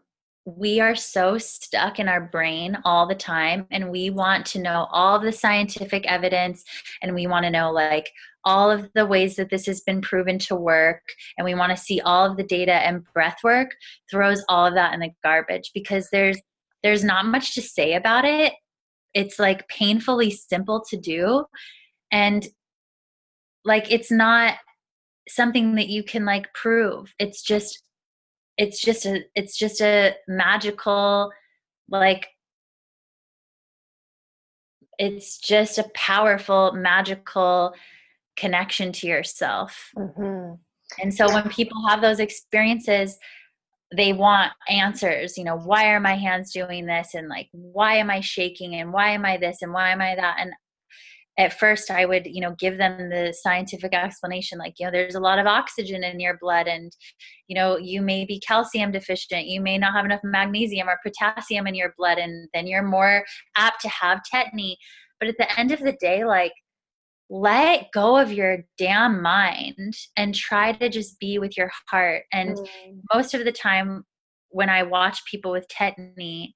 [0.46, 4.88] we are so stuck in our brain all the time and we want to know
[4.92, 6.64] all the scientific evidence
[7.02, 8.12] and we want to know like
[8.46, 11.02] all of the ways that this has been proven to work
[11.38, 13.72] and we want to see all of the data and breath work
[14.12, 16.38] throws all of that in the garbage because there's
[16.84, 18.54] there's not much to say about it.
[19.14, 21.46] It's like painfully simple to do.
[22.12, 22.46] And
[23.66, 24.56] like it's not
[25.30, 27.14] something that you can like prove.
[27.18, 27.82] It's just
[28.58, 31.32] it's just a it's just a magical
[31.90, 32.28] like
[35.00, 37.74] it's just a powerful magical
[38.36, 39.92] connection to yourself.
[39.98, 40.56] Mm-hmm.
[41.02, 43.18] and so when people have those experiences
[43.96, 47.10] they want answers you know why are my hands doing this?
[47.14, 48.76] And like why am i shaking?
[48.76, 49.58] And why am i this?
[49.62, 50.38] And why am i that?
[50.40, 50.52] And
[51.40, 55.16] at first i would you know give them the scientific explanation like you know there's
[55.16, 56.96] a lot of oxygen in your blood and
[57.48, 59.48] you know you may be calcium deficient.
[59.48, 63.26] You may not have enough magnesium or potassium in your blood and then you're more
[63.56, 64.76] apt to have tetany.
[65.20, 66.54] But at the end of the day like
[67.36, 72.56] let go of your damn mind and try to just be with your heart and
[72.56, 73.00] mm.
[73.12, 74.04] most of the time
[74.50, 76.54] when i watch people with tetany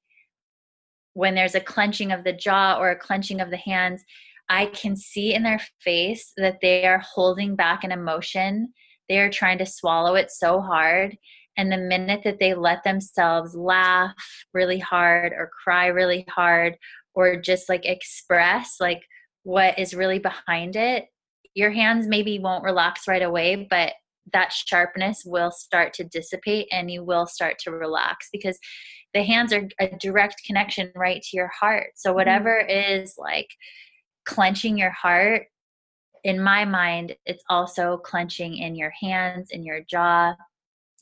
[1.14, 4.04] when there's a clenching of the jaw or a clenching of the hands
[4.50, 8.74] I can see in their face that they are holding back an emotion.
[9.10, 11.18] They are trying to swallow it so hard.
[11.58, 14.14] And the minute that they let themselves laugh
[14.54, 16.78] really hard or cry really hard
[17.16, 19.02] or just like express like
[19.48, 21.06] what is really behind it,
[21.54, 23.94] your hands maybe won't relax right away, but
[24.34, 28.60] that sharpness will start to dissipate and you will start to relax because
[29.14, 31.92] the hands are a direct connection right to your heart.
[31.96, 33.02] So, whatever mm-hmm.
[33.02, 33.48] is like
[34.26, 35.44] clenching your heart
[36.26, 40.34] in my mind it's also clenching in your hands in your jaw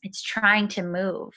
[0.04, 1.34] it's trying to move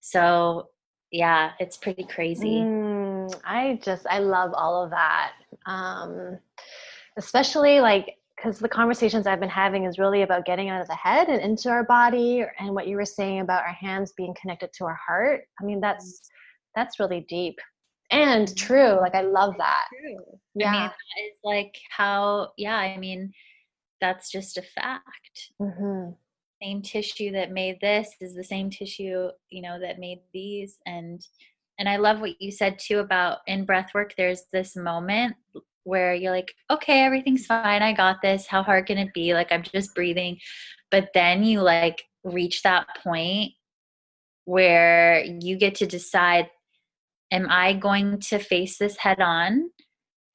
[0.00, 0.68] so
[1.10, 3.11] yeah it's pretty crazy mm,
[3.44, 5.32] i just i love all of that
[5.66, 6.38] um
[7.16, 10.96] especially like because the conversations I've been having is really about getting out of the
[10.96, 14.70] head and into our body, and what you were saying about our hands being connected
[14.78, 15.44] to our heart.
[15.60, 16.28] I mean, that's
[16.74, 17.60] that's really deep
[18.12, 18.66] and mm-hmm.
[18.66, 19.00] true.
[19.00, 19.84] Like I love that.
[20.00, 20.38] True.
[20.54, 22.50] Yeah, I mean, it's like how.
[22.56, 23.32] Yeah, I mean,
[24.00, 25.50] that's just a fact.
[25.60, 26.12] Mm-hmm.
[26.62, 31.26] Same tissue that made this is the same tissue, you know, that made these, and
[31.82, 34.14] and I love what you said too about in breath work.
[34.16, 35.34] There's this moment
[35.82, 37.82] where you're like, okay, everything's fine.
[37.82, 38.46] I got this.
[38.46, 39.34] How hard can it be?
[39.34, 40.38] Like, I'm just breathing.
[40.92, 43.54] But then you like reach that point
[44.44, 46.50] where you get to decide,
[47.32, 49.68] am I going to face this head on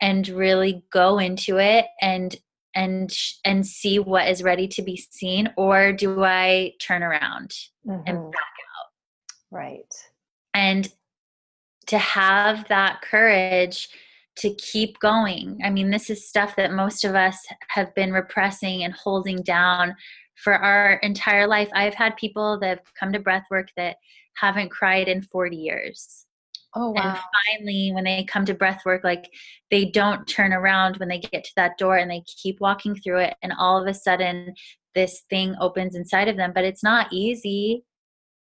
[0.01, 2.35] and really go into it and
[2.75, 7.49] and and see what is ready to be seen or do i turn around
[7.87, 8.03] mm-hmm.
[8.05, 8.91] and back out
[9.49, 9.93] right
[10.53, 10.93] and
[11.87, 13.89] to have that courage
[14.37, 15.59] to keep going.
[15.63, 17.37] I mean, this is stuff that most of us
[17.69, 19.95] have been repressing and holding down
[20.35, 21.69] for our entire life.
[21.73, 23.97] I've had people that have come to breathwork that
[24.35, 26.25] haven't cried in 40 years.
[26.75, 27.01] Oh wow.
[27.01, 27.17] And
[27.57, 29.31] finally when they come to breathwork like
[29.71, 33.19] they don't turn around when they get to that door and they keep walking through
[33.19, 34.53] it and all of a sudden
[34.93, 37.83] this thing opens inside of them, but it's not easy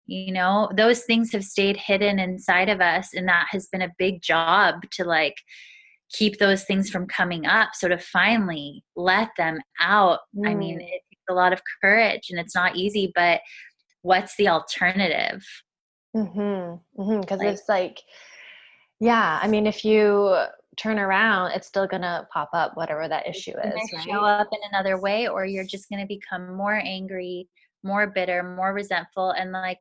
[0.07, 3.93] you know those things have stayed hidden inside of us and that has been a
[3.97, 5.35] big job to like
[6.11, 10.47] keep those things from coming up so to finally let them out mm.
[10.47, 10.83] i mean mm.
[10.83, 13.41] it takes a lot of courage and it's not easy but
[14.01, 15.45] what's the alternative
[16.15, 18.01] mhm mhm because like, it's like
[19.01, 20.35] yeah i mean if you
[20.77, 24.03] turn around it's still gonna pop up whatever that issue is right?
[24.03, 27.47] show up in another way or you're just gonna become more angry
[27.83, 29.79] more bitter more resentful and like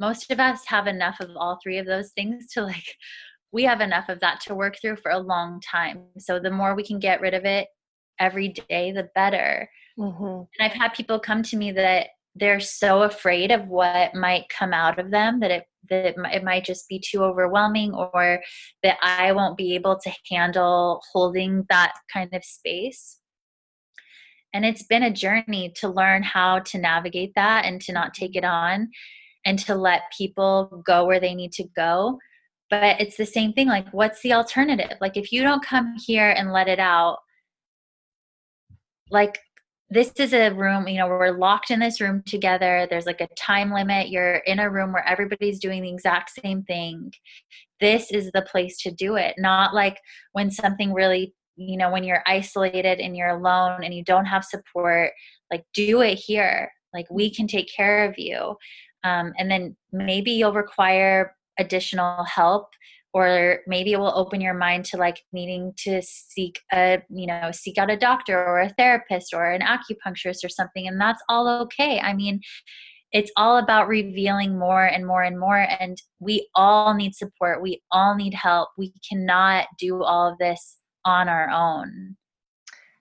[0.00, 2.96] most of us have enough of all three of those things to like
[3.52, 6.04] we have enough of that to work through for a long time.
[6.18, 7.66] So the more we can get rid of it
[8.20, 9.68] every day, the better.
[9.98, 10.24] Mm-hmm.
[10.24, 14.72] And I've had people come to me that they're so afraid of what might come
[14.72, 18.40] out of them that it that it, it might just be too overwhelming or
[18.84, 23.18] that I won't be able to handle holding that kind of space.
[24.54, 28.36] And it's been a journey to learn how to navigate that and to not take
[28.36, 28.90] it on
[29.44, 32.18] and to let people go where they need to go.
[32.68, 34.96] But it's the same thing like what's the alternative?
[35.00, 37.18] Like if you don't come here and let it out
[39.10, 39.38] like
[39.92, 42.86] this is a room you know we're locked in this room together.
[42.88, 44.08] There's like a time limit.
[44.08, 47.12] You're in a room where everybody's doing the exact same thing.
[47.80, 49.34] This is the place to do it.
[49.36, 49.98] Not like
[50.32, 54.44] when something really you know when you're isolated and you're alone and you don't have
[54.44, 55.10] support
[55.50, 56.70] like do it here.
[56.94, 58.56] Like we can take care of you
[59.04, 62.68] um, and then maybe you'll require additional help
[63.12, 67.50] or maybe it will open your mind to like needing to seek a you know
[67.52, 71.48] seek out a doctor or a therapist or an acupuncturist or something and that's all
[71.62, 72.00] okay.
[72.00, 72.40] I mean
[73.12, 77.60] it's all about revealing more and more and more and we all need support.
[77.60, 78.68] We all need help.
[78.78, 82.16] We cannot do all of this on our own.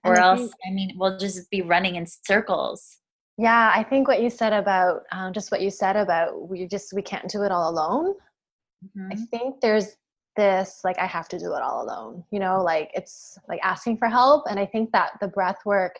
[0.03, 2.99] Or I else i mean we'll just be running in circles
[3.39, 6.93] yeah i think what you said about um, just what you said about we just
[6.93, 8.13] we can't do it all alone
[8.85, 9.11] Mm-hmm.
[9.11, 9.95] I think there's
[10.35, 12.23] this like I have to do it all alone.
[12.31, 14.45] You know, like it's like asking for help.
[14.49, 15.95] And I think that the breath work,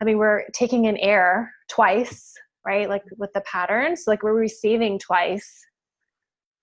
[0.00, 2.34] I mean, we're taking in air twice,
[2.66, 2.88] right?
[2.88, 5.64] Like with the patterns, like we're receiving twice.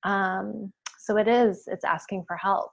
[0.03, 2.71] Um, so it is, it's asking for help.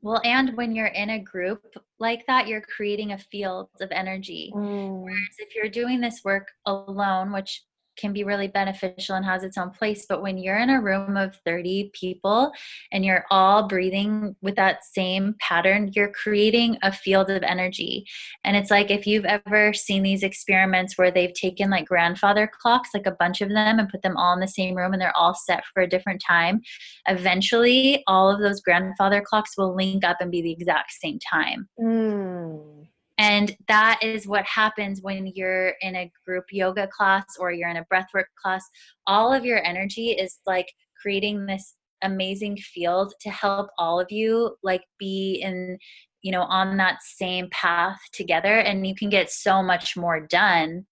[0.00, 1.62] Well, and when you're in a group
[1.98, 4.52] like that, you're creating a field of energy.
[4.54, 5.02] Mm.
[5.02, 7.64] Whereas if you're doing this work alone, which
[7.98, 10.06] can be really beneficial and has its own place.
[10.08, 12.52] But when you're in a room of 30 people
[12.92, 18.06] and you're all breathing with that same pattern, you're creating a field of energy.
[18.44, 22.90] And it's like if you've ever seen these experiments where they've taken like grandfather clocks,
[22.94, 25.16] like a bunch of them, and put them all in the same room and they're
[25.16, 26.60] all set for a different time,
[27.06, 31.68] eventually all of those grandfather clocks will link up and be the exact same time.
[31.80, 32.77] Mm.
[33.18, 37.76] And that is what happens when you're in a group yoga class or you're in
[37.76, 38.64] a breathwork class.
[39.06, 44.56] All of your energy is like creating this amazing field to help all of you
[44.62, 45.76] like be in
[46.22, 50.86] you know on that same path together and you can get so much more done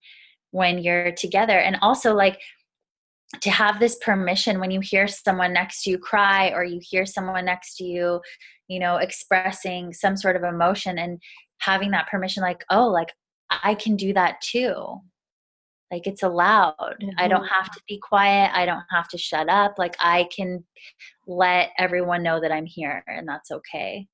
[0.51, 2.39] when you're together and also like
[3.41, 7.05] to have this permission when you hear someone next to you cry or you hear
[7.05, 8.19] someone next to you
[8.67, 11.21] you know expressing some sort of emotion and
[11.59, 13.13] having that permission like oh like
[13.49, 14.99] i can do that too
[15.91, 17.09] like it's allowed mm-hmm.
[17.17, 17.53] i don't mm-hmm.
[17.53, 20.63] have to be quiet i don't have to shut up like i can
[21.27, 24.07] let everyone know that i'm here and that's okay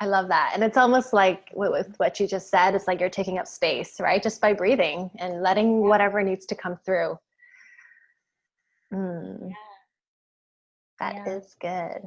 [0.00, 3.10] i love that and it's almost like with what you just said it's like you're
[3.10, 7.16] taking up space right just by breathing and letting whatever needs to come through
[8.92, 9.38] mm.
[9.42, 9.54] yeah.
[11.00, 11.36] That yeah.
[11.36, 12.02] is good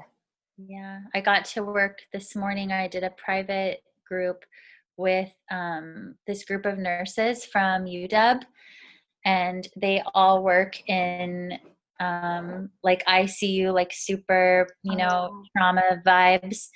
[0.58, 3.82] yeah i got to work this morning i did a private
[4.12, 4.44] group
[4.98, 8.42] with um, this group of nurses from UW,
[9.26, 11.58] and they all work in
[12.02, 15.44] um, like ICU, like super, you know, oh.
[15.56, 16.68] trauma vibes.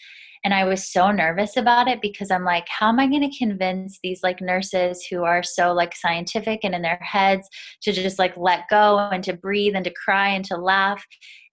[0.44, 3.38] And I was so nervous about it because I'm like, how am I going to
[3.38, 7.50] convince these like nurses who are so like scientific and in their heads
[7.82, 11.04] to just like let go and to breathe and to cry and to laugh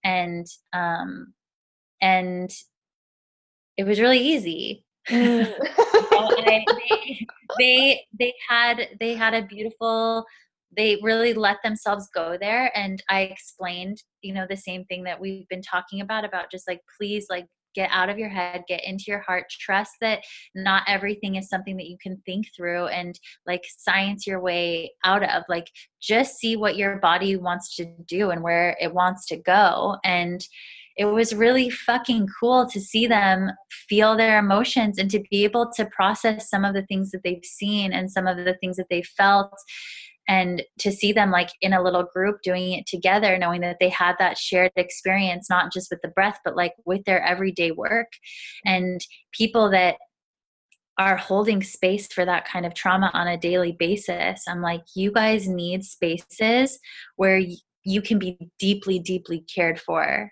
[0.05, 1.33] and um
[2.03, 2.51] and
[3.79, 4.85] it was really easy.
[5.09, 5.53] Mm.
[6.13, 7.27] I, they,
[7.59, 10.25] they they had they had a beautiful
[10.77, 15.21] they really let themselves go there and i explained you know the same thing that
[15.21, 18.85] we've been talking about about just like please like get out of your head get
[18.85, 20.23] into your heart trust that
[20.55, 25.23] not everything is something that you can think through and like science your way out
[25.23, 25.67] of like
[26.01, 30.45] just see what your body wants to do and where it wants to go and
[30.97, 33.51] it was really fucking cool to see them
[33.89, 37.45] feel their emotions and to be able to process some of the things that they've
[37.45, 39.55] seen and some of the things that they felt
[40.29, 43.89] and to see them like in a little group doing it together knowing that they
[43.89, 48.09] had that shared experience not just with the breath but like with their everyday work
[48.65, 49.01] and
[49.33, 49.97] people that
[50.99, 54.45] are holding space for that kind of trauma on a daily basis.
[54.47, 56.79] I'm like you guys need spaces
[57.17, 57.41] where
[57.85, 60.31] you can be deeply deeply cared for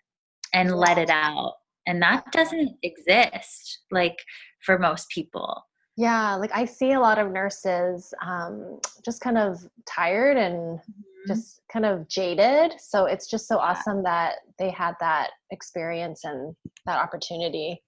[0.54, 1.54] and let it out.
[1.86, 4.18] And that doesn't exist like
[4.64, 5.64] for most people.
[5.96, 11.32] Yeah like i see a lot of nurses um, just kind of tired and mm-hmm.
[11.32, 12.72] just kind of jaded.
[12.80, 16.54] So it's just so awesome that they had that experience and
[16.86, 17.82] that opportunity.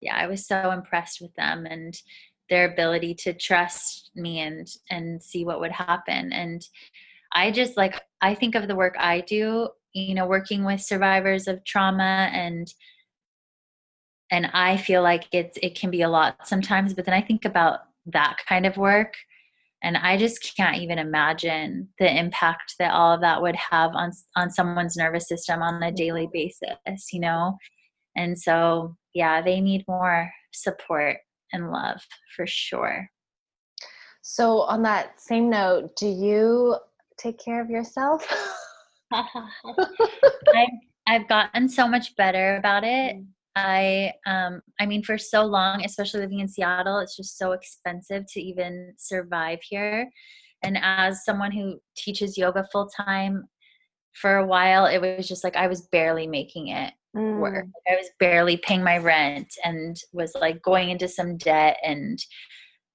[0.00, 1.94] Yeah i was so impressed with them and
[2.48, 6.32] their ability to trust me and and see what would happen.
[6.32, 6.62] And
[7.32, 11.48] i just like i think of the work i do you know working with survivors
[11.48, 12.72] of trauma and
[14.30, 17.44] and i feel like it's it can be a lot sometimes but then i think
[17.44, 19.14] about that kind of work
[19.82, 24.12] and i just can't even imagine the impact that all of that would have on
[24.36, 27.56] on someone's nervous system on a daily basis you know?
[28.16, 31.18] And so yeah they need more support
[31.52, 32.00] and love
[32.36, 33.08] for sure.
[34.22, 36.76] So on that same note do you
[37.16, 38.26] take care of yourself
[40.54, 40.68] I've,
[41.06, 43.16] I've gotten so much better about it.
[43.16, 43.26] Mm.
[43.56, 48.24] I um I mean for so long, especially living in Seattle, it's just so expensive
[48.32, 50.08] to even survive here.
[50.62, 53.48] And as someone who teaches yoga full time,
[54.14, 57.38] for a while it was just like I was barely making it mm.
[57.38, 57.66] work.
[57.88, 62.18] I was barely paying my rent and was like going into some debt and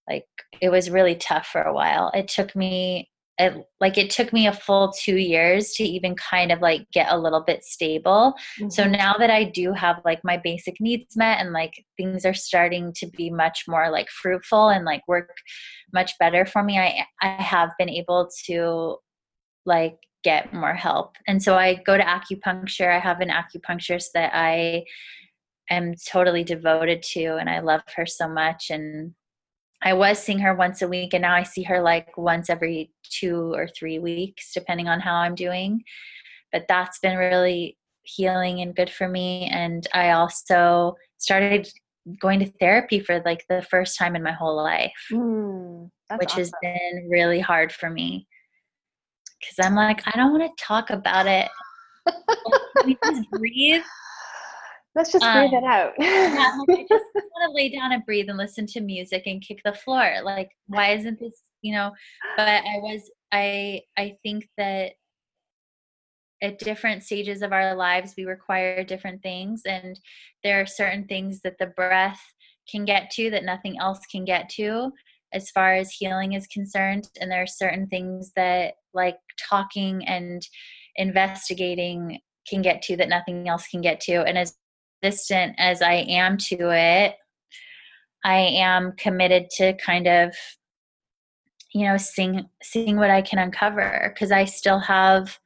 [0.09, 0.25] like
[0.61, 2.11] it was really tough for a while.
[2.13, 6.51] It took me it, like it took me a full two years to even kind
[6.51, 8.33] of like get a little bit stable.
[8.59, 8.69] Mm-hmm.
[8.69, 12.33] so now that i do have like my basic needs met and like things are
[12.33, 15.35] starting to be much more like fruitful and like work
[15.93, 18.97] much better for me i i have been able to
[19.65, 21.15] like get more help.
[21.27, 22.91] And so i go to acupuncture.
[22.91, 24.83] I have an acupuncturist that i
[25.69, 29.13] am totally devoted to and i love her so much and
[29.85, 32.91] I was seeing her once a week and now I see her like once every
[33.03, 35.83] two or three weeks, depending on how I'm doing.
[36.51, 39.47] But that's been really healing and good for me.
[39.53, 41.69] And I also started
[42.19, 46.39] going to therapy for like the first time in my whole life, mm, which awesome.
[46.39, 48.27] has been really hard for me.
[49.39, 51.47] Because I'm like, I don't want to talk about it.
[52.07, 53.83] Can we just breathe?
[54.95, 55.93] Let's just breathe um, it out.
[55.99, 59.41] yeah, like, I just want to lay down and breathe and listen to music and
[59.41, 60.21] kick the floor.
[60.23, 61.91] Like, why isn't this, you know?
[62.37, 64.93] But I was, I, I think that
[66.41, 69.99] at different stages of our lives, we require different things, and
[70.43, 72.21] there are certain things that the breath
[72.69, 74.91] can get to that nothing else can get to
[75.33, 79.17] as far as healing is concerned and there are certain things that like
[79.49, 80.47] talking and
[80.95, 84.55] investigating can get to that nothing else can get to and as
[85.05, 87.15] resistant as I am to it,
[88.23, 90.35] I am committed to kind of
[91.73, 95.37] you know seeing seeing what I can uncover because I still have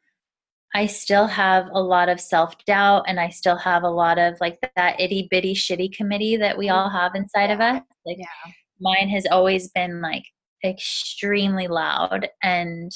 [0.75, 4.35] I still have a lot of self doubt and I still have a lot of
[4.39, 7.53] like that itty bitty shitty committee that we all have inside yeah.
[7.53, 7.81] of us.
[8.05, 8.51] Like yeah.
[8.79, 10.23] mine has always been like
[10.63, 12.91] extremely loud and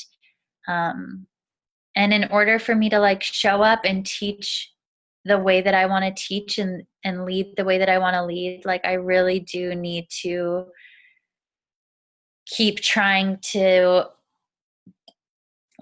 [0.68, 1.28] um
[1.95, 4.72] and in order for me to like show up and teach
[5.26, 8.15] the way that I want to teach and and lead the way that I want
[8.15, 10.65] to lead like I really do need to
[12.45, 14.05] keep trying to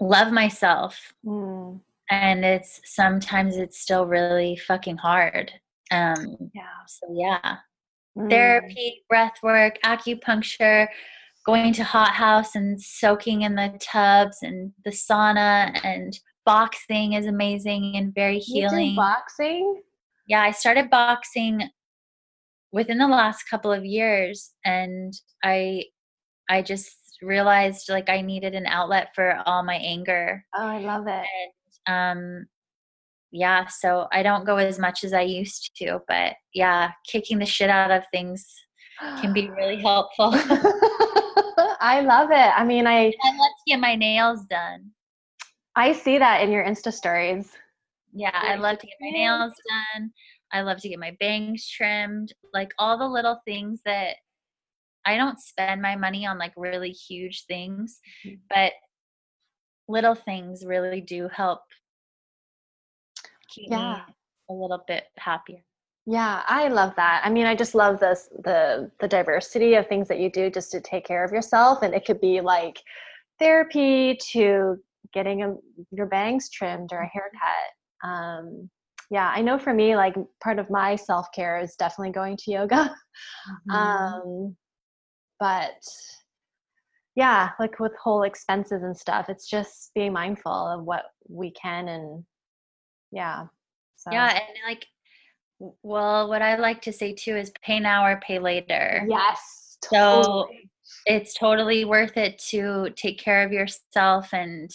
[0.00, 1.80] love myself mm.
[2.10, 5.52] and it's sometimes it's still really fucking hard
[5.90, 7.56] um yeah so yeah
[8.16, 8.30] mm.
[8.30, 10.86] therapy breath work acupuncture
[11.44, 17.26] going to hot house and soaking in the tubs and the sauna and boxing is
[17.26, 19.80] amazing and very healing boxing
[20.28, 21.62] yeah i started boxing
[22.72, 25.12] within the last couple of years and
[25.44, 25.84] i
[26.48, 30.44] i just realized like I needed an outlet for all my anger.
[30.54, 31.26] Oh, I love it.
[31.86, 32.46] And, um,
[33.30, 37.46] yeah, so I don't go as much as I used to, but yeah, kicking the
[37.46, 38.46] shit out of things
[39.20, 40.32] can be really helpful.
[41.80, 42.52] I love it.
[42.56, 44.90] I mean, I I love to get my nails done.
[45.76, 47.50] I see that in your Insta stories.
[48.12, 49.54] Yeah, I love to get my nails
[49.94, 50.12] done.
[50.52, 52.32] I love to get my bangs trimmed.
[52.52, 54.16] Like all the little things that
[55.04, 58.36] I don't spend my money on like really huge things, mm-hmm.
[58.50, 58.72] but
[59.88, 61.60] little things really do help
[63.48, 64.02] keep yeah.
[64.06, 64.14] me
[64.50, 65.64] a little bit happier.
[66.04, 67.22] Yeah, I love that.
[67.24, 70.72] I mean, I just love this the the diversity of things that you do just
[70.72, 72.80] to take care of yourself and it could be like
[73.38, 74.78] therapy to
[75.12, 75.54] getting a,
[75.90, 77.18] your bangs trimmed or a mm-hmm.
[77.18, 77.68] haircut.
[78.04, 78.70] Um
[79.10, 82.94] yeah, I know for me like part of my self-care is definitely going to yoga.
[83.68, 83.70] Mm-hmm.
[83.72, 84.56] Um
[85.38, 85.82] but
[87.14, 91.88] yeah like with whole expenses and stuff it's just being mindful of what we can
[91.88, 92.24] and
[93.10, 93.44] yeah
[93.96, 94.10] so.
[94.12, 94.86] yeah and like
[95.82, 100.22] well what i like to say too is pay now or pay later yes totally.
[100.22, 100.48] so
[101.06, 104.70] it's totally worth it to take care of yourself and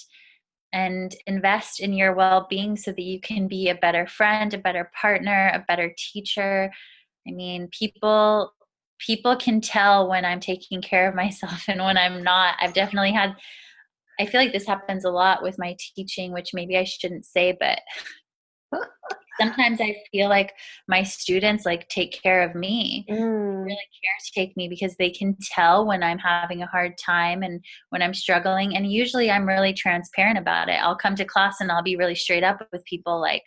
[0.78, 4.92] and invest in your well-being so that you can be a better friend a better
[5.00, 6.72] partner a better teacher
[7.28, 8.52] i mean people
[9.00, 12.56] people can tell when I'm taking care of myself and when I'm not.
[12.60, 13.36] I've definitely had,
[14.20, 17.58] I feel like this happens a lot with my teaching, which maybe I shouldn't say,
[17.60, 17.80] but
[19.40, 20.54] sometimes I feel like
[20.88, 23.66] my students like take care of me, mm.
[23.66, 23.78] really
[24.38, 28.14] caretake me because they can tell when I'm having a hard time and when I'm
[28.14, 28.76] struggling.
[28.76, 30.82] And usually I'm really transparent about it.
[30.82, 33.44] I'll come to class and I'll be really straight up with people like,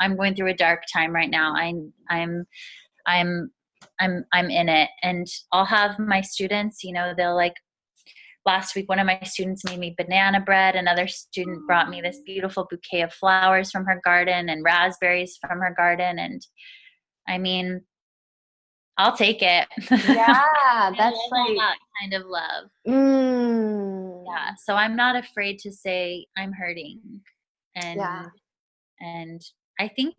[0.00, 1.54] I'm going through a dark time right now.
[1.54, 2.44] I'm, I'm,
[3.06, 3.50] I'm
[4.00, 7.54] I'm I'm in it and I'll have my students, you know, they'll like
[8.48, 12.20] last week one of my students made me banana bread, another student brought me this
[12.24, 16.40] beautiful bouquet of flowers from her garden and raspberries from her garden and
[17.28, 17.82] I mean
[18.96, 19.68] I'll take it.
[19.90, 22.64] Yeah, that's like that kind of love.
[22.86, 24.24] Mm.
[24.26, 27.00] Yeah, so I'm not afraid to say I'm hurting,
[27.76, 28.24] and yeah.
[28.98, 29.40] and
[29.78, 30.14] I think,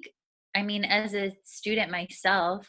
[0.56, 2.66] I mean, as a student myself,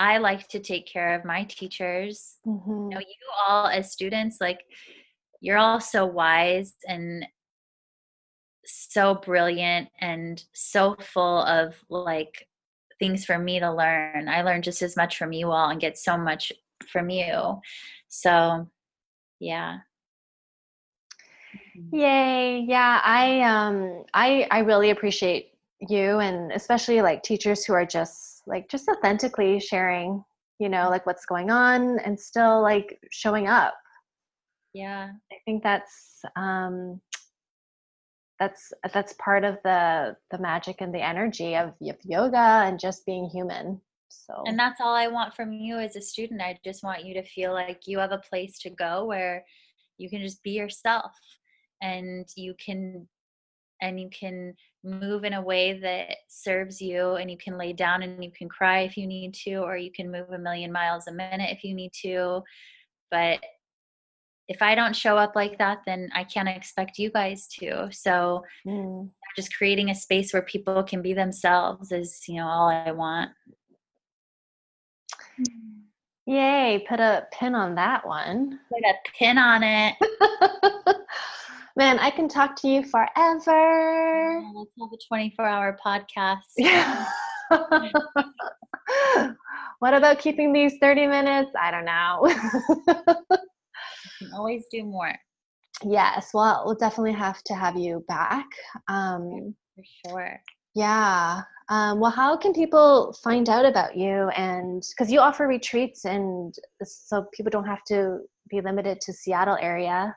[0.00, 2.36] I like to take care of my teachers.
[2.46, 2.70] Mm-hmm.
[2.70, 3.14] You know, you
[3.46, 4.60] all as students, like
[5.42, 7.26] you're all so wise and
[8.64, 12.48] so brilliant and so full of like
[12.98, 14.26] things for me to learn.
[14.26, 16.50] I learn just as much from you all and get so much
[16.90, 17.60] from you.
[18.08, 18.70] So,
[19.38, 19.80] yeah.
[21.92, 22.64] Yay.
[22.66, 25.50] Yeah, I um I I really appreciate
[25.88, 30.22] you and especially like teachers who are just like just authentically sharing
[30.58, 33.74] you know like what's going on and still like showing up.
[34.74, 35.10] Yeah.
[35.32, 37.00] I think that's um
[38.38, 43.04] that's that's part of the the magic and the energy of, of yoga and just
[43.04, 44.42] being human so.
[44.46, 46.42] And that's all i want from you as a student.
[46.42, 49.44] I just want you to feel like you have a place to go where
[49.98, 51.12] you can just be yourself
[51.82, 53.08] and you can
[53.80, 58.02] and you can move in a way that serves you and you can lay down
[58.02, 61.06] and you can cry if you need to or you can move a million miles
[61.06, 62.42] a minute if you need to
[63.10, 63.40] but
[64.48, 68.42] if i don't show up like that then i can't expect you guys to so
[68.66, 69.08] mm.
[69.36, 73.30] just creating a space where people can be themselves is you know all i want.
[76.26, 78.60] Yay put a pin on that one.
[78.70, 79.94] Put a pin on it
[81.80, 84.38] Man, I can talk to you forever.
[84.38, 86.42] Yeah, let's have a 24 hour podcast.
[89.78, 91.50] what about keeping these 30 minutes?
[91.58, 92.30] I don't know.
[94.18, 95.14] can always do more.
[95.82, 98.44] Yes, well, we'll definitely have to have you back.
[98.88, 100.38] Um, For sure.
[100.74, 101.40] Yeah.
[101.70, 104.28] Um, well, how can people find out about you?
[104.36, 106.54] And because you offer retreats, and
[106.84, 108.18] so people don't have to
[108.50, 110.14] be limited to Seattle area.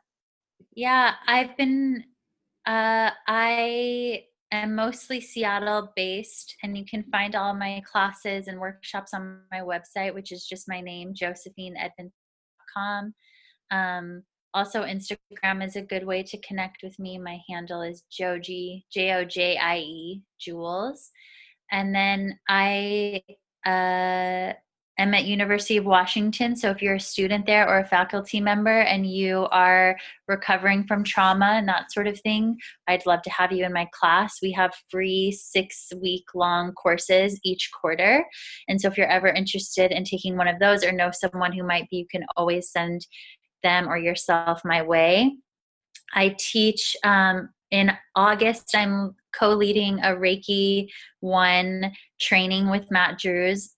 [0.75, 2.03] Yeah, I've been,
[2.65, 9.13] uh, I am mostly Seattle based, and you can find all my classes and workshops
[9.13, 13.13] on my website, which is just my name, josephineedmonds.com.
[13.71, 14.23] Um,
[14.55, 17.17] also, Instagram is a good way to connect with me.
[17.17, 21.09] My handle is Joji, J O J I E, Jules.
[21.71, 23.23] And then I
[23.65, 24.53] uh,
[24.99, 26.55] am at University of Washington.
[26.55, 31.03] So if you're a student there or a faculty member and you are recovering from
[31.03, 34.37] trauma and that sort of thing, I'd love to have you in my class.
[34.41, 38.25] We have free six week long courses each quarter.
[38.67, 41.63] And so if you're ever interested in taking one of those or know someone who
[41.63, 43.07] might be, you can always send
[43.63, 45.35] them or yourself my way.
[46.13, 50.89] I teach um, in August, I'm co leading a Reiki
[51.21, 51.91] 1
[52.21, 53.73] training with Matt Drews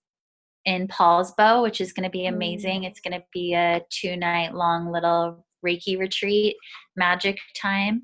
[0.66, 2.82] in Poulsbo, which is going to be amazing.
[2.82, 2.88] Mm.
[2.88, 6.56] It's going to be a two night long little Reiki retreat,
[6.96, 8.02] magic time.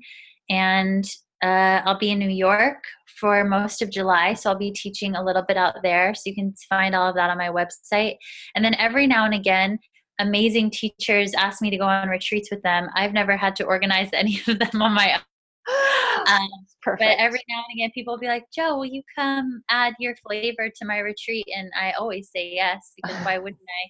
[0.49, 1.05] And
[1.43, 2.83] uh, I'll be in New York
[3.19, 4.33] for most of July.
[4.33, 6.15] So I'll be teaching a little bit out there.
[6.15, 8.15] So you can find all of that on my website.
[8.55, 9.77] And then every now and again,
[10.19, 12.87] amazing teachers ask me to go on retreats with them.
[12.95, 15.13] I've never had to organize any of them on my
[16.27, 16.49] um,
[16.83, 16.99] Perfect.
[16.99, 20.15] But every now and again, people will be like, Joe, will you come add your
[20.17, 21.45] flavor to my retreat?
[21.55, 23.89] And I always say yes, because why wouldn't I?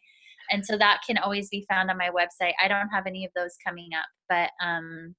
[0.55, 2.53] And so that can always be found on my website.
[2.61, 5.15] I don't have any of those coming up, but um,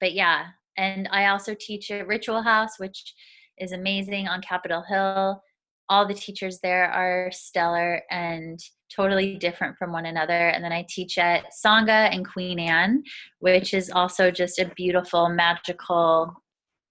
[0.00, 0.46] but yeah.
[0.76, 3.14] And I also teach at Ritual House, which
[3.58, 5.42] is amazing on Capitol Hill.
[5.90, 8.60] All the teachers there are stellar and
[8.94, 10.48] totally different from one another.
[10.48, 13.02] And then I teach at Sangha and Queen Anne,
[13.40, 16.34] which is also just a beautiful, magical,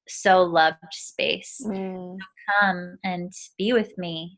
[0.09, 1.61] so loved space.
[1.65, 2.17] Mm.
[2.59, 4.37] come and be with me.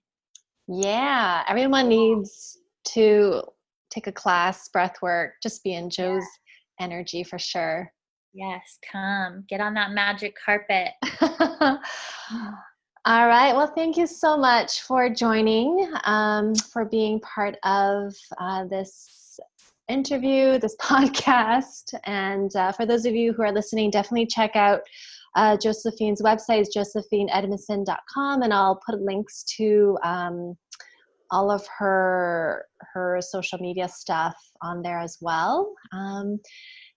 [0.68, 2.58] Yeah, everyone needs
[2.90, 3.42] to
[3.90, 6.24] take a class, breath work, just be in Joe's
[6.80, 6.86] yeah.
[6.86, 7.92] energy for sure.
[8.34, 10.90] Yes, come get on that magic carpet.
[13.06, 13.56] All right.
[13.56, 19.40] Well, thank you so much for joining, um, for being part of uh, this
[19.88, 21.94] interview, this podcast.
[22.04, 24.82] And uh, for those of you who are listening, definitely check out
[25.36, 30.56] uh, Josephine's website, is josephineedmondson.com, and I'll put links to um,
[31.32, 35.74] all of her her social media stuff on there as well.
[35.94, 36.40] Um,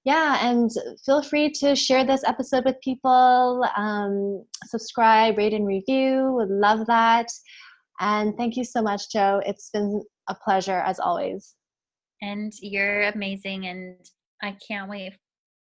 [0.05, 0.71] yeah, and
[1.05, 3.65] feel free to share this episode with people.
[3.77, 6.33] Um, subscribe, rate, and review.
[6.33, 7.27] Would love that.
[8.01, 9.41] And thank you so much, Joe.
[9.47, 11.55] It's been a pleasure as always.
[12.21, 13.97] And you're amazing, and
[14.43, 15.13] I can't wait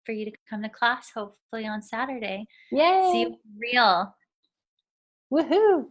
[0.08, 1.10] for you to come to class.
[1.14, 2.46] Hopefully on Saturday.
[2.72, 3.10] Yay!
[3.12, 4.14] See you real.
[5.30, 5.84] Woohoo!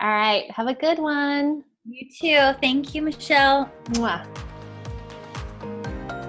[0.00, 0.50] All right.
[0.50, 1.62] Have a good one.
[1.84, 2.58] You too.
[2.60, 3.70] Thank you, Michelle.
[3.90, 4.26] Mwah.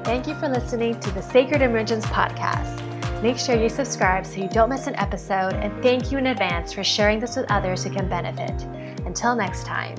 [0.05, 2.85] Thank you for listening to the Sacred Emergence podcast.
[3.23, 6.71] Make sure you subscribe so you don't miss an episode, and thank you in advance
[6.71, 8.61] for sharing this with others who can benefit.
[9.05, 9.97] Until next time.